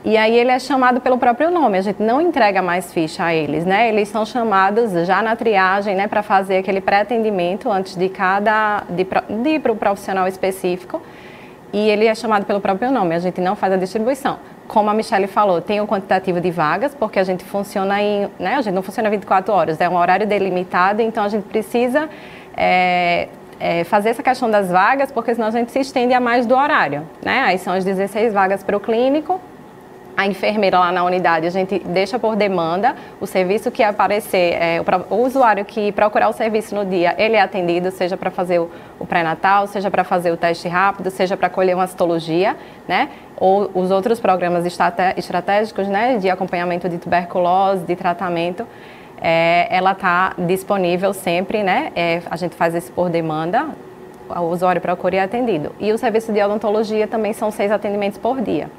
e 0.03 0.15
aí 0.15 0.35
ele 0.35 0.49
é 0.49 0.57
chamado 0.57 1.01
pelo 1.01 1.17
próprio 1.17 1.51
nome, 1.51 1.77
a 1.77 1.81
gente 1.81 2.01
não 2.01 2.21
entrega 2.21 2.61
mais 2.61 2.91
ficha 2.91 3.25
a 3.25 3.33
eles, 3.33 3.65
né? 3.65 3.89
Eles 3.89 4.07
são 4.07 4.25
chamados 4.25 4.91
já 5.05 5.21
na 5.21 5.35
triagem, 5.35 5.93
né, 5.95 6.07
para 6.07 6.23
fazer 6.23 6.57
aquele 6.57 6.79
pré-atendimento 6.79 7.69
antes 7.69 7.95
de 7.95 8.07
cada 8.07 8.83
de, 8.89 9.05
de 9.43 9.49
ir 9.49 9.59
para 9.59 9.71
o 9.71 9.75
profissional 9.75 10.27
específico. 10.27 11.01
E 11.71 11.89
ele 11.89 12.05
é 12.05 12.15
chamado 12.15 12.45
pelo 12.45 12.61
próprio 12.61 12.91
nome, 12.91 13.13
a 13.13 13.19
gente 13.19 13.39
não 13.41 13.55
faz 13.55 13.73
a 13.73 13.77
distribuição. 13.77 14.39
Como 14.69 14.87
a 14.87 14.93
Michelle 14.93 15.25
falou, 15.25 15.59
tem 15.61 15.81
o 15.81 15.83
um 15.85 15.87
quantitativo 15.87 16.39
de 16.39 16.51
vagas, 16.51 16.93
porque 16.93 17.17
a 17.17 17.23
gente 17.23 17.43
funciona 17.43 17.99
em, 18.01 18.29
né, 18.39 18.53
a 18.53 18.61
gente 18.61 18.75
não 18.75 18.83
funciona 18.83 19.09
24 19.09 19.51
horas, 19.51 19.81
é 19.81 19.89
um 19.89 19.95
horário 19.95 20.27
delimitado, 20.27 21.01
então 21.01 21.23
a 21.23 21.27
gente 21.27 21.45
precisa 21.45 22.07
é, 22.55 23.29
é, 23.59 23.83
fazer 23.83 24.09
essa 24.09 24.21
questão 24.21 24.47
das 24.47 24.69
vagas, 24.69 25.11
porque 25.11 25.33
senão 25.33 25.47
a 25.47 25.51
gente 25.51 25.71
se 25.71 25.79
estende 25.79 26.13
a 26.13 26.19
mais 26.19 26.45
do 26.45 26.55
horário, 26.55 27.01
né? 27.25 27.41
Aí 27.41 27.57
são 27.57 27.73
as 27.73 27.83
16 27.83 28.31
vagas 28.31 28.63
para 28.63 28.77
o 28.77 28.79
clínico, 28.79 29.41
a 30.19 30.27
enfermeira 30.27 30.77
lá 30.77 30.91
na 30.91 31.01
unidade, 31.05 31.47
a 31.47 31.49
gente 31.49 31.79
deixa 31.79 32.19
por 32.19 32.35
demanda, 32.35 32.93
o 33.21 33.25
serviço 33.25 33.71
que 33.71 33.81
aparecer, 33.81 34.53
é, 34.61 34.81
o, 34.81 35.15
o, 35.15 35.25
usuário 35.25 35.63
que 35.63 35.93
procurar 35.93 36.27
o 36.27 36.33
serviço 36.33 36.75
no 36.75 36.83
dia, 36.83 37.15
ele 37.17 37.37
é 37.37 37.41
atendido, 37.41 37.89
seja 37.89 38.17
para 38.17 38.29
fazer 38.29 38.59
o, 38.59 38.69
o 38.99 39.05
pré-natal, 39.05 39.65
seja 39.65 39.89
para 39.89 40.03
fazer 40.03 40.33
o 40.33 40.35
teste 40.35 40.67
rápido, 40.67 41.09
seja 41.09 41.37
para 41.37 41.49
colher 41.49 41.73
uma 41.73 41.87
citologia, 41.87 42.57
né? 42.85 43.07
Ou 43.37 43.71
os 43.73 43.91
outros 43.91 44.19
programas 44.19 44.65
estratégicos, 44.65 45.87
né, 45.87 46.17
de 46.17 46.29
acompanhamento 46.29 46.89
de 46.89 46.97
tuberculose, 46.97 47.85
de 47.85 47.95
tratamento, 47.95 48.67
é, 49.21 49.67
ela 49.69 49.93
está 49.93 50.33
disponível 50.37 51.13
sempre, 51.13 51.63
né? 51.63 51.93
É, 51.95 52.21
a 52.29 52.35
gente 52.35 52.55
faz 52.57 52.75
isso 52.75 52.91
por 52.91 53.09
demanda, 53.09 53.69
o 54.29 54.41
usuário 54.51 54.81
procura 54.81 55.15
e 55.15 55.19
é 55.19 55.23
atendido. 55.23 55.73
E 55.79 55.93
o 55.93 55.97
serviço 55.97 56.33
de 56.33 56.43
odontologia 56.43 57.07
também 57.07 57.31
são 57.31 57.49
seis 57.49 57.71
atendimentos 57.71 58.17
por 58.17 58.41
dia. 58.41 58.69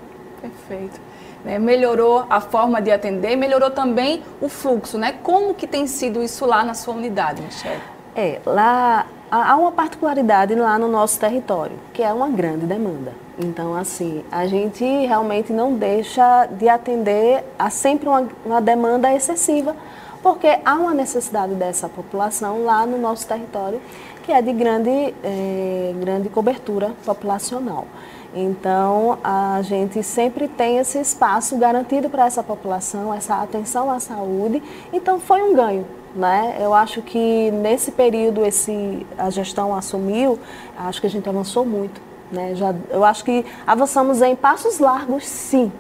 Perfeito 0.42 1.08
né, 1.44 1.58
melhorou 1.58 2.24
a 2.28 2.40
forma 2.40 2.80
de 2.80 2.90
atender, 2.90 3.36
melhorou 3.36 3.70
também 3.70 4.22
o 4.40 4.48
fluxo, 4.48 4.98
né? 4.98 5.14
Como 5.22 5.54
que 5.54 5.66
tem 5.66 5.86
sido 5.86 6.22
isso 6.22 6.44
lá 6.46 6.64
na 6.64 6.74
sua 6.74 6.94
unidade, 6.94 7.42
Michelle? 7.42 7.80
É, 8.14 8.40
lá 8.44 9.06
há 9.30 9.56
uma 9.56 9.70
particularidade 9.70 10.54
lá 10.54 10.78
no 10.78 10.88
nosso 10.88 11.18
território, 11.18 11.78
que 11.92 12.02
é 12.02 12.12
uma 12.12 12.28
grande 12.28 12.66
demanda. 12.66 13.12
Então, 13.38 13.74
assim, 13.74 14.24
a 14.30 14.46
gente 14.46 14.84
realmente 14.84 15.52
não 15.52 15.74
deixa 15.74 16.46
de 16.46 16.68
atender 16.68 17.44
a 17.58 17.70
sempre 17.70 18.08
uma, 18.08 18.28
uma 18.44 18.60
demanda 18.60 19.12
excessiva, 19.14 19.74
porque 20.22 20.58
há 20.64 20.74
uma 20.74 20.92
necessidade 20.92 21.54
dessa 21.54 21.88
população 21.88 22.64
lá 22.64 22.84
no 22.84 22.98
nosso 22.98 23.26
território, 23.26 23.80
que 24.24 24.32
é 24.32 24.42
de 24.42 24.52
grande, 24.52 25.14
é, 25.22 25.94
grande 25.98 26.28
cobertura 26.28 26.92
populacional. 27.04 27.86
Então, 28.34 29.18
a 29.24 29.60
gente 29.62 30.02
sempre 30.02 30.46
tem 30.46 30.78
esse 30.78 30.98
espaço 30.98 31.56
garantido 31.56 32.08
para 32.08 32.26
essa 32.26 32.42
população, 32.42 33.12
essa 33.12 33.42
atenção 33.42 33.90
à 33.90 33.98
saúde. 33.98 34.62
Então, 34.92 35.18
foi 35.18 35.42
um 35.42 35.54
ganho. 35.54 35.84
Né? 36.14 36.56
Eu 36.60 36.74
acho 36.74 37.02
que 37.02 37.50
nesse 37.52 37.92
período 37.92 38.44
esse, 38.44 39.06
a 39.16 39.30
gestão 39.30 39.74
assumiu, 39.74 40.38
acho 40.76 41.00
que 41.00 41.06
a 41.06 41.10
gente 41.10 41.28
avançou 41.28 41.64
muito. 41.64 42.00
Né? 42.30 42.54
Já, 42.54 42.74
eu 42.90 43.04
acho 43.04 43.24
que 43.24 43.44
avançamos 43.66 44.22
em 44.22 44.36
passos 44.36 44.78
largos, 44.78 45.26
sim. 45.26 45.70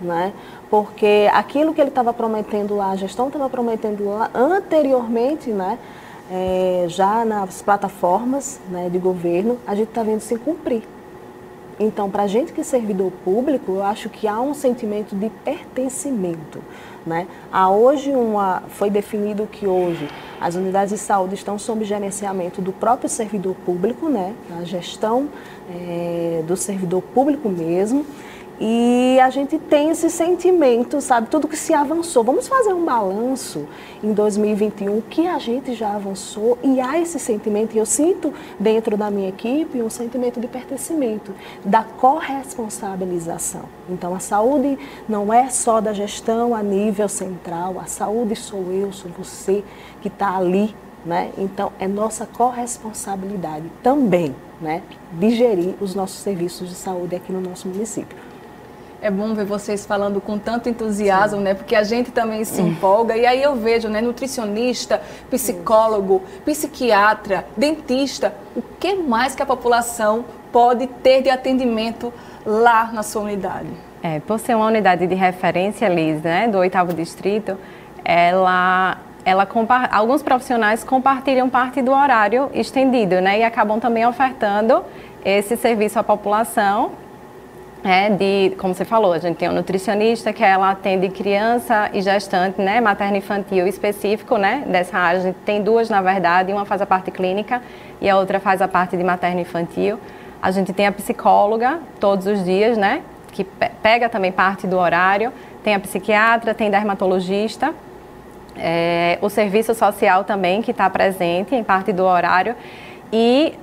Né? 0.00 0.32
Porque 0.70 1.28
aquilo 1.32 1.74
que 1.74 1.80
ele 1.80 1.88
estava 1.88 2.12
prometendo 2.12 2.76
lá, 2.76 2.90
a 2.90 2.96
gestão 2.96 3.26
estava 3.28 3.48
prometendo 3.48 4.04
lá 4.04 4.30
anteriormente, 4.34 5.50
né? 5.50 5.78
É, 6.30 6.84
já 6.88 7.24
nas 7.24 7.62
plataformas 7.62 8.60
né, 8.68 8.90
de 8.90 8.98
governo, 8.98 9.58
a 9.66 9.74
gente 9.74 9.88
está 9.88 10.02
vendo 10.02 10.20
se 10.20 10.36
cumprir. 10.36 10.82
Então, 11.80 12.10
para 12.10 12.24
a 12.24 12.26
gente 12.26 12.52
que 12.52 12.60
é 12.60 12.64
servidor 12.64 13.12
público, 13.24 13.72
eu 13.72 13.84
acho 13.84 14.08
que 14.08 14.26
há 14.26 14.40
um 14.40 14.52
sentimento 14.52 15.14
de 15.14 15.30
pertencimento. 15.44 16.60
Né? 17.06 17.26
Há 17.52 17.70
hoje 17.70 18.10
uma, 18.10 18.62
foi 18.68 18.90
definido 18.90 19.46
que 19.46 19.66
hoje 19.66 20.08
as 20.40 20.56
unidades 20.56 20.92
de 20.92 20.98
saúde 20.98 21.34
estão 21.34 21.58
sob 21.58 21.84
gerenciamento 21.84 22.60
do 22.60 22.72
próprio 22.72 23.08
servidor 23.08 23.54
público, 23.64 24.08
né? 24.08 24.34
a 24.58 24.64
gestão 24.64 25.28
é, 25.70 26.42
do 26.46 26.56
servidor 26.56 27.02
público 27.02 27.48
mesmo. 27.48 28.04
E 28.60 29.20
a 29.20 29.30
gente 29.30 29.56
tem 29.56 29.90
esse 29.90 30.10
sentimento, 30.10 31.00
sabe, 31.00 31.28
tudo 31.28 31.46
que 31.46 31.56
se 31.56 31.72
avançou. 31.72 32.24
Vamos 32.24 32.48
fazer 32.48 32.72
um 32.72 32.84
balanço 32.84 33.66
em 34.02 34.12
2021, 34.12 35.00
que 35.02 35.28
a 35.28 35.38
gente 35.38 35.74
já 35.74 35.94
avançou 35.94 36.58
e 36.62 36.80
há 36.80 36.98
esse 36.98 37.20
sentimento, 37.20 37.76
e 37.76 37.78
eu 37.78 37.86
sinto 37.86 38.34
dentro 38.58 38.96
da 38.96 39.12
minha 39.12 39.28
equipe 39.28 39.80
um 39.80 39.88
sentimento 39.88 40.40
de 40.40 40.48
pertencimento, 40.48 41.32
da 41.64 41.84
corresponsabilização. 41.84 43.62
Então, 43.88 44.12
a 44.12 44.18
saúde 44.18 44.76
não 45.08 45.32
é 45.32 45.48
só 45.50 45.80
da 45.80 45.92
gestão 45.92 46.52
a 46.52 46.62
nível 46.62 47.08
central, 47.08 47.78
a 47.78 47.86
saúde 47.86 48.34
sou 48.34 48.72
eu, 48.72 48.92
sou 48.92 49.10
você 49.16 49.62
que 50.00 50.08
está 50.08 50.36
ali, 50.36 50.74
né? 51.06 51.30
Então, 51.38 51.72
é 51.78 51.86
nossa 51.86 52.26
corresponsabilidade 52.26 53.70
também, 53.84 54.34
né, 54.60 54.82
de 55.12 55.30
gerir 55.30 55.74
os 55.80 55.94
nossos 55.94 56.18
serviços 56.18 56.68
de 56.68 56.74
saúde 56.74 57.14
aqui 57.14 57.32
no 57.32 57.40
nosso 57.40 57.68
município. 57.68 58.16
É 59.00 59.10
bom 59.10 59.32
ver 59.32 59.44
vocês 59.44 59.86
falando 59.86 60.20
com 60.20 60.38
tanto 60.38 60.68
entusiasmo, 60.68 61.38
Sim. 61.38 61.44
né? 61.44 61.54
Porque 61.54 61.76
a 61.76 61.84
gente 61.84 62.10
também 62.10 62.44
se 62.44 62.60
empolga. 62.60 63.16
E 63.16 63.24
aí 63.24 63.40
eu 63.40 63.54
vejo, 63.54 63.88
né? 63.88 64.00
Nutricionista, 64.00 65.00
psicólogo, 65.30 66.22
psiquiatra, 66.44 67.46
dentista. 67.56 68.34
O 68.56 68.62
que 68.62 68.94
mais 68.94 69.36
que 69.36 69.42
a 69.42 69.46
população 69.46 70.24
pode 70.50 70.88
ter 70.88 71.22
de 71.22 71.30
atendimento 71.30 72.12
lá 72.44 72.90
na 72.92 73.04
sua 73.04 73.22
unidade? 73.22 73.68
É, 74.02 74.18
por 74.18 74.40
ser 74.40 74.56
uma 74.56 74.66
unidade 74.66 75.06
de 75.06 75.14
referência, 75.14 75.88
Liz, 75.88 76.20
né? 76.22 76.48
Do 76.48 76.58
oitavo 76.58 76.92
distrito, 76.92 77.56
ela 78.04 78.98
ela 79.24 79.46
alguns 79.90 80.22
profissionais 80.22 80.82
compartilham 80.82 81.50
parte 81.50 81.82
do 81.82 81.92
horário 81.92 82.50
estendido, 82.54 83.20
né? 83.20 83.40
E 83.40 83.44
acabam 83.44 83.78
também 83.78 84.06
ofertando 84.06 84.82
esse 85.24 85.56
serviço 85.56 85.98
à 85.98 86.02
população 86.02 86.92
é, 87.84 88.10
de, 88.10 88.56
como 88.58 88.74
você 88.74 88.84
falou, 88.84 89.12
a 89.12 89.18
gente 89.18 89.36
tem 89.36 89.48
um 89.48 89.52
nutricionista 89.52 90.32
que 90.32 90.42
ela 90.42 90.70
atende 90.70 91.08
criança 91.08 91.90
e 91.92 92.02
gestante, 92.02 92.60
né, 92.60 92.80
materno 92.80 93.16
infantil 93.16 93.66
específico, 93.66 94.36
né, 94.36 94.64
dessa 94.66 94.98
área. 94.98 95.20
A 95.20 95.22
gente 95.22 95.36
tem 95.44 95.62
duas, 95.62 95.88
na 95.88 96.02
verdade, 96.02 96.52
uma 96.52 96.64
faz 96.64 96.82
a 96.82 96.86
parte 96.86 97.10
clínica 97.10 97.62
e 98.00 98.08
a 98.08 98.16
outra 98.16 98.40
faz 98.40 98.60
a 98.60 98.68
parte 98.68 98.96
de 98.96 99.04
materno 99.04 99.40
infantil. 99.40 99.98
A 100.42 100.50
gente 100.50 100.72
tem 100.72 100.86
a 100.86 100.92
psicóloga 100.92 101.78
todos 102.00 102.26
os 102.26 102.44
dias, 102.44 102.76
né, 102.76 103.02
que 103.32 103.44
pega 103.44 104.08
também 104.08 104.32
parte 104.32 104.66
do 104.66 104.76
horário. 104.76 105.32
Tem 105.62 105.74
a 105.74 105.80
psiquiatra, 105.80 106.54
tem 106.54 106.70
dermatologista, 106.70 107.74
é, 108.56 109.18
o 109.20 109.28
serviço 109.28 109.74
social 109.74 110.24
também 110.24 110.62
que 110.62 110.72
está 110.72 110.90
presente 110.90 111.54
em 111.54 111.62
parte 111.62 111.92
do 111.92 112.04
horário 112.04 112.56
e 113.12 113.54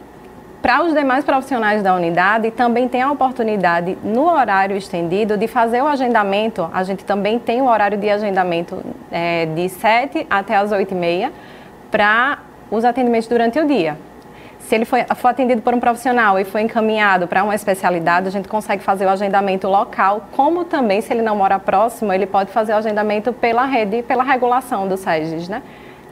para 0.65 0.84
os 0.84 0.95
demais 0.95 1.23
profissionais 1.23 1.84
da 1.84 1.93
unidade, 1.93 2.49
também 2.49 2.89
tem 2.89 2.99
a 2.99 3.12
oportunidade, 3.12 3.95
no 4.04 4.28
horário 4.28 4.75
estendido, 4.75 5.38
de 5.38 5.47
fazer 5.47 5.80
o 5.84 5.86
agendamento. 5.86 6.67
A 6.73 6.82
gente 6.82 7.06
também 7.06 7.38
tem 7.38 7.62
o 7.62 7.65
horário 7.65 7.99
de 7.99 8.10
agendamento 8.10 8.84
é, 9.12 9.45
de 9.45 9.69
7 9.69 10.25
até 10.28 10.56
as 10.56 10.71
8 10.71 10.91
e 10.91 10.95
meia 10.95 11.32
para 11.91 12.39
os 12.71 12.84
atendimentos 12.84 13.28
durante 13.28 13.60
o 13.60 13.67
dia. 13.67 13.95
Se 14.58 14.73
ele 14.73 14.86
foi, 14.86 15.06
for 15.15 15.28
atendido 15.28 15.62
por 15.62 15.71
um 15.71 15.80
profissional 15.80 16.39
e 16.39 16.43
foi 16.43 16.62
encaminhado 16.62 17.28
para 17.28 17.43
uma 17.43 17.54
especialidade, 17.54 18.28
a 18.28 18.32
gente 18.32 18.47
consegue 18.47 18.82
fazer 18.82 19.06
o 19.06 19.10
agendamento 19.10 19.67
local, 19.67 20.30
como 20.32 20.65
também, 20.65 20.99
se 20.99 21.13
ele 21.13 21.21
não 21.21 21.36
mora 21.36 21.60
próximo, 21.60 22.12
ele 22.12 22.25
pode 22.25 22.49
fazer 22.49 22.73
o 22.73 22.78
agendamento 22.78 23.32
pela 23.32 23.65
rede, 23.65 24.01
pela 24.01 24.23
regulação 24.23 24.88
do 24.88 24.97
SEGES, 24.97 25.47
né? 25.47 25.62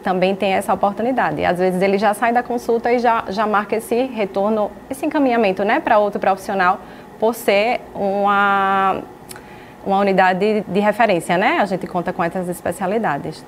Também 0.04 0.36
tem 0.36 0.54
essa 0.54 0.74
oportunidade. 0.74 1.44
Às 1.44 1.58
vezes 1.58 1.82
ele 1.82 1.98
já 1.98 2.14
sai 2.14 2.34
da 2.34 2.44
consulta 2.44 2.92
e 2.92 3.00
já, 3.00 3.24
já 3.30 3.48
marca 3.48 3.76
esse 3.78 4.04
retorno, 4.04 4.70
esse 4.90 5.06
encaminhamento 5.06 5.64
né, 5.64 5.80
para 5.80 5.98
outro 5.98 6.20
profissional, 6.20 6.80
por 7.20 7.34
ser 7.34 7.82
uma, 7.96 9.02
uma 9.86 10.00
unidade 10.00 10.62
de 10.68 10.80
referência, 10.80 11.38
né? 11.38 11.60
A 11.60 11.66
gente 11.66 11.88
conta 11.88 12.12
com 12.12 12.24
essas 12.24 12.50
especialidades. 12.50 13.44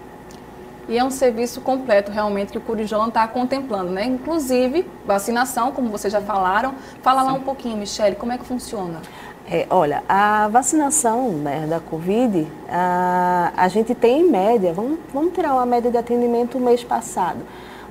E 0.88 0.98
é 0.98 1.04
um 1.04 1.10
serviço 1.10 1.62
completo 1.62 2.12
realmente 2.12 2.52
que 2.52 2.58
o 2.60 2.62
Curijão 2.62 3.08
está 3.08 3.28
contemplando, 3.28 3.92
né? 3.92 4.06
Inclusive 4.06 4.88
vacinação, 5.06 5.72
como 5.72 5.90
vocês 5.90 6.14
já 6.14 6.22
falaram. 6.22 6.76
Fala 7.02 7.22
Sim. 7.22 7.28
lá 7.28 7.34
um 7.34 7.42
pouquinho, 7.42 7.76
Michele, 7.76 8.16
como 8.16 8.32
é 8.32 8.38
que 8.38 8.46
funciona? 8.46 9.02
É, 9.50 9.66
olha, 9.70 10.04
a 10.10 10.48
vacinação 10.48 11.30
né, 11.30 11.68
da 11.70 11.80
Covid, 11.80 12.48
a, 12.68 13.54
a 13.56 13.68
gente 13.68 13.94
tem 13.94 14.22
em 14.22 14.30
média, 14.30 14.74
vamos, 14.74 14.98
vamos 15.14 15.34
tirar 15.34 15.54
uma 15.54 15.68
média 15.68 15.92
de 15.92 15.98
atendimento 15.98 16.60
mês 16.60 16.84
passado, 16.84 17.38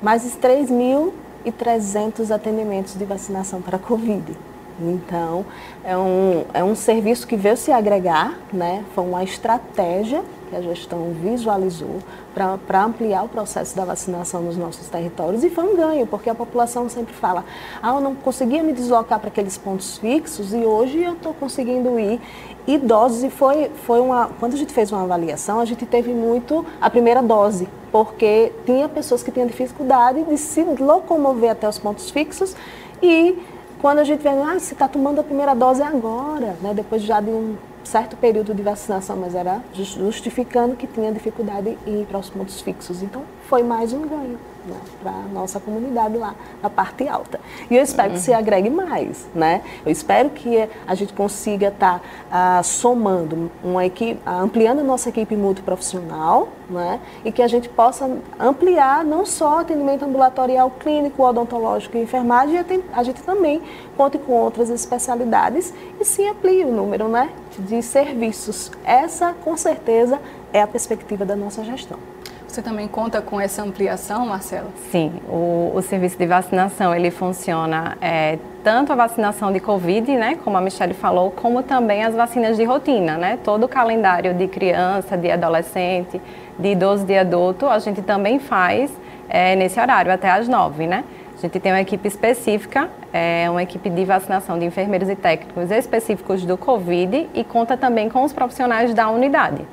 mais 0.03 0.25
de 0.25 0.31
3.300 0.31 2.35
atendimentos 2.35 2.99
de 2.99 3.05
vacinação 3.05 3.63
para 3.63 3.77
a 3.77 3.79
Covid. 3.79 4.37
Então, 4.81 5.47
é 5.85 5.97
um, 5.97 6.45
é 6.53 6.65
um 6.65 6.75
serviço 6.75 7.25
que 7.25 7.37
veio 7.37 7.57
se 7.57 7.71
agregar, 7.71 8.37
né? 8.53 8.83
foi 8.93 9.05
uma 9.05 9.23
estratégia 9.23 10.25
que 10.45 10.57
a 10.57 10.61
gestão 10.61 11.13
visualizou 11.13 11.99
para 12.35 12.85
ampliar 12.85 13.25
o 13.25 13.29
processo 13.29 13.77
da 13.77 13.85
vacinação 13.85 14.43
nos 14.43 14.57
nossos 14.57 14.89
territórios 14.89 15.45
e 15.45 15.51
foi 15.51 15.65
um 15.65 15.77
ganho, 15.77 16.07
porque 16.07 16.29
a 16.29 16.35
população 16.35 16.89
sempre 16.89 17.15
fala, 17.15 17.45
ah, 17.83 17.95
eu 17.95 18.01
não 18.01 18.15
conseguia 18.15 18.63
me 18.63 18.73
deslocar 18.73 19.19
para 19.19 19.29
aqueles 19.29 19.57
pontos 19.57 19.99
fixos 19.99 20.53
e 20.53 20.59
hoje 20.59 21.03
eu 21.03 21.15
estou 21.15 21.35
conseguindo 21.35 21.99
ir. 21.99 22.21
E 22.67 22.81
foi, 23.29 23.71
foi 23.85 24.01
uma. 24.01 24.31
Quando 24.41 24.55
a 24.55 24.57
gente 24.57 24.73
fez 24.73 24.91
uma 24.91 25.03
avaliação, 25.03 25.61
a 25.61 25.67
gente 25.67 25.85
teve 25.85 26.15
muito 26.15 26.65
a 26.81 26.89
primeira 26.89 27.23
dose, 27.23 27.69
porque 27.93 28.53
tinha 28.65 28.89
pessoas 28.89 29.23
que 29.23 29.31
tinham 29.31 29.47
dificuldade 29.47 30.23
de 30.25 30.39
se 30.39 30.63
locomover 30.63 31.51
até 31.51 31.69
os 31.69 31.79
pontos 31.79 32.11
fixos 32.11 32.57
e 33.03 33.39
quando 33.85 33.99
a 33.99 34.05
gente 34.05 34.23
vê, 34.23 34.31
ah, 34.31 34.59
você 34.59 34.73
está 34.73 34.89
tomando 34.89 35.21
a 35.21 35.23
primeira 35.23 35.55
dose 35.55 35.83
agora, 35.83 36.57
né, 36.63 36.73
depois 36.73 37.03
já 37.03 37.21
de 37.21 37.29
um 37.29 37.55
certo 37.85 38.17
período 38.17 38.55
de 38.55 38.63
vacinação, 38.63 39.17
mas 39.17 39.35
era 39.35 39.63
justificando 39.73 40.77
que 40.77 40.87
tinha 40.87 41.13
dificuldade 41.13 41.79
em 41.87 42.03
ir 42.03 42.07
para 42.07 42.19
os 42.19 42.31
pontos 42.31 42.61
fixos. 42.61 43.03
Então, 43.03 43.23
foi 43.49 43.63
mais 43.63 43.93
um 43.93 44.03
ganho 44.03 44.39
né, 44.67 44.77
para 45.03 45.13
a 45.13 45.23
nossa 45.33 45.61
comunidade 45.61 46.17
lá 46.17 46.35
na 46.63 46.71
parte 46.71 47.07
alta. 47.09 47.41
E 47.71 47.77
eu 47.77 47.83
espero 47.83 48.11
uhum. 48.11 48.15
que 48.15 48.21
se 48.21 48.33
agregue 48.33 48.71
mais, 48.71 49.27
né? 49.35 49.63
Eu 49.85 49.93
espero 49.93 50.31
que 50.31 50.69
a 50.87 50.95
gente 50.95 51.13
consiga 51.13 51.69
estar 51.69 51.99
tá, 51.99 52.05
ah, 52.31 52.63
somando 52.63 53.51
uma 53.63 53.85
equipe, 53.85 54.21
ampliando 54.27 54.81
a 54.81 54.85
nossa 54.85 55.09
equipe 55.09 55.37
multiprofissional, 55.37 56.49
né? 56.69 57.01
E 57.25 57.33
que 57.33 57.43
a 57.43 57.49
gente 57.49 57.69
possa 57.69 58.11
ampliar 58.39 59.05
não 59.05 59.27
só 59.27 59.61
atendimento 59.61 60.05
ambulatorial, 60.05 60.71
clínico, 60.71 61.23
odontológico 61.23 61.97
e 61.97 62.03
enfermagem, 62.03 62.65
a 62.93 63.03
gente 63.03 63.23
também 63.23 63.63
conte 63.97 64.19
com 64.19 64.33
outras 64.33 64.71
especialidades 64.71 65.73
e 66.01 66.05
sim 66.05 66.29
amplie 66.29 66.65
o 66.65 66.73
número, 66.73 67.09
né? 67.09 67.31
De 67.59 67.83
serviços. 67.83 68.71
Essa, 68.85 69.35
com 69.45 69.57
certeza, 69.57 70.19
é 70.53 70.63
a 70.63 70.67
perspectiva 70.67 71.25
da 71.25 71.37
nossa 71.37 71.65
gestão. 71.65 72.14
Você 72.55 72.63
também 72.63 72.87
conta 72.87 73.21
com 73.21 73.41
essa 73.41 73.65
ampliação, 73.65 74.27
Marcela? 74.27 74.69
Sim, 74.93 75.15
o, 75.29 75.73
o 75.75 75.83
serviço 75.83 76.17
de 76.17 76.25
vacinação 76.25 76.95
ele 76.95 77.11
funciona 77.11 77.99
é, 78.01 78.39
tanto 78.63 78.93
a 78.93 78.95
vacinação 78.95 79.51
de 79.51 79.59
Covid, 79.59 80.17
né, 80.17 80.37
como 80.37 80.57
a 80.57 80.61
Michelle 80.61 80.95
falou, 80.95 81.33
como 81.33 81.65
também 81.65 82.05
as 82.05 82.15
vacinas 82.15 82.57
de 82.57 82.63
rotina, 82.63 83.17
né? 83.17 83.41
Todo 83.43 83.65
o 83.65 83.69
calendário 83.69 84.33
de 84.35 84.47
criança, 84.47 85.17
de 85.17 85.33
adolescente, 85.33 86.23
de 86.57 86.69
idoso, 86.69 87.05
de 87.05 87.19
adulto, 87.19 87.67
a 87.67 87.81
gente 87.81 88.03
também 88.03 88.39
faz 88.39 88.93
é, 89.29 89.57
nesse 89.57 89.81
horário, 89.81 90.13
até 90.13 90.31
às 90.31 90.47
nove, 90.47 90.87
né? 90.87 91.03
A 91.37 91.41
gente 91.41 91.59
tem 91.59 91.73
uma 91.73 91.81
equipe 91.81 92.07
específica, 92.07 92.89
é, 93.13 93.51
uma 93.51 93.65
equipe 93.65 93.91
de 93.91 94.05
vacinação 94.05 94.61
de 94.61 94.65
enfermeiros 94.65 95.09
e 95.09 95.17
técnicos 95.17 95.73
específicos 95.73 96.47
do 96.47 96.57
Covid 96.57 97.29
e 97.35 97.43
conta 97.43 97.77
também 97.77 98.09
com 98.09 98.23
os 98.23 98.33
profissionais 98.33 98.95
da 98.95 99.11
unidade. 99.11 99.67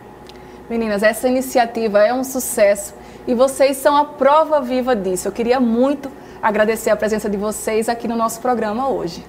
Meninas, 0.71 1.03
essa 1.03 1.27
iniciativa 1.27 2.01
é 2.01 2.13
um 2.13 2.23
sucesso 2.23 2.93
e 3.27 3.33
vocês 3.33 3.75
são 3.75 3.93
a 3.93 4.05
prova 4.05 4.61
viva 4.61 4.95
disso. 4.95 5.27
Eu 5.27 5.31
queria 5.33 5.59
muito 5.59 6.09
agradecer 6.41 6.89
a 6.89 6.95
presença 6.95 7.29
de 7.29 7.35
vocês 7.35 7.89
aqui 7.89 8.07
no 8.07 8.15
nosso 8.15 8.39
programa 8.39 8.87
hoje. 8.87 9.21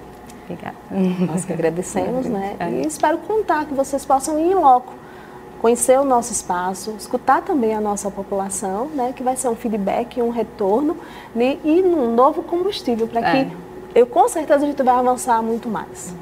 Obrigada. 0.45 0.77
Nós 1.27 1.43
que 1.43 1.51
agradecemos, 1.51 2.27
né? 2.27 2.55
E 2.71 2.87
espero 2.87 3.17
contar 3.17 3.65
que 3.65 3.73
vocês 3.73 4.05
possam 4.05 4.39
ir 4.39 4.53
em 4.53 4.55
loco, 4.55 4.93
conhecer 5.61 5.99
o 5.99 6.05
nosso 6.05 6.31
espaço, 6.31 6.95
escutar 6.97 7.41
também 7.41 7.75
a 7.75 7.81
nossa 7.81 8.09
população, 8.09 8.85
né? 8.95 9.11
Que 9.13 9.21
vai 9.21 9.35
ser 9.35 9.49
um 9.49 9.55
feedback, 9.55 10.21
um 10.21 10.29
retorno 10.29 10.95
né? 11.35 11.57
e 11.61 11.81
um 11.81 12.15
novo 12.15 12.41
combustível 12.41 13.05
para 13.05 13.19
é. 13.19 13.43
que 13.43 13.57
eu 13.99 14.07
com 14.07 14.29
certeza 14.29 14.63
a 14.63 14.65
gente 14.65 14.81
vai 14.81 14.95
avançar 14.95 15.43
muito 15.43 15.67
mais 15.67 16.15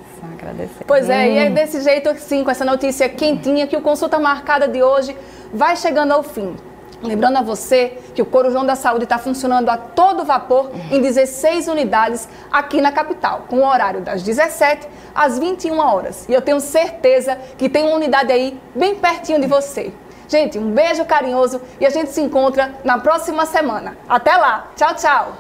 agradecer. 0.52 0.84
Pois 0.86 1.10
é, 1.10 1.26
hum. 1.26 1.34
e 1.34 1.38
é 1.38 1.50
desse 1.50 1.82
jeito 1.82 2.10
assim, 2.10 2.44
com 2.44 2.52
essa 2.52 2.66
notícia 2.66 3.08
quentinha, 3.10 3.68
que 3.68 3.76
o 3.76 3.82
Consulta 3.82 4.20
Marcada 4.20 4.68
de 4.68 4.84
hoje 4.84 5.16
vai 5.54 5.76
chegando 5.76 6.12
ao 6.12 6.24
fim. 6.24 6.56
Lembrando 7.04 7.38
a 7.38 7.42
você 7.42 7.98
que 8.14 8.22
o 8.22 8.26
Corujão 8.26 8.64
da 8.64 8.76
Saúde 8.76 9.06
está 9.06 9.18
funcionando 9.18 9.70
a 9.70 9.78
todo 9.78 10.24
vapor 10.24 10.70
em 10.92 11.02
16 11.02 11.68
unidades 11.68 12.30
aqui 12.52 12.80
na 12.80 12.92
capital, 12.92 13.46
com 13.48 13.58
o 13.58 13.68
horário 13.68 14.02
das 14.02 14.22
17 14.22 14.88
às 15.16 15.40
21 15.40 15.80
horas. 15.80 16.30
E 16.30 16.34
eu 16.34 16.42
tenho 16.42 16.60
certeza 16.60 17.36
que 17.58 17.68
tem 17.68 17.86
uma 17.86 17.96
unidade 17.96 18.32
aí 18.32 18.60
bem 18.76 18.96
pertinho 18.96 19.42
de 19.42 19.48
você. 19.48 19.92
Gente, 20.28 20.60
um 20.60 20.72
beijo 20.72 21.04
carinhoso 21.04 21.60
e 21.80 21.86
a 21.86 21.90
gente 21.90 22.12
se 22.12 22.22
encontra 22.22 22.76
na 22.84 23.00
próxima 23.00 23.48
semana. 23.48 23.98
Até 24.08 24.38
lá. 24.38 24.68
Tchau, 24.76 24.96
tchau. 24.96 25.34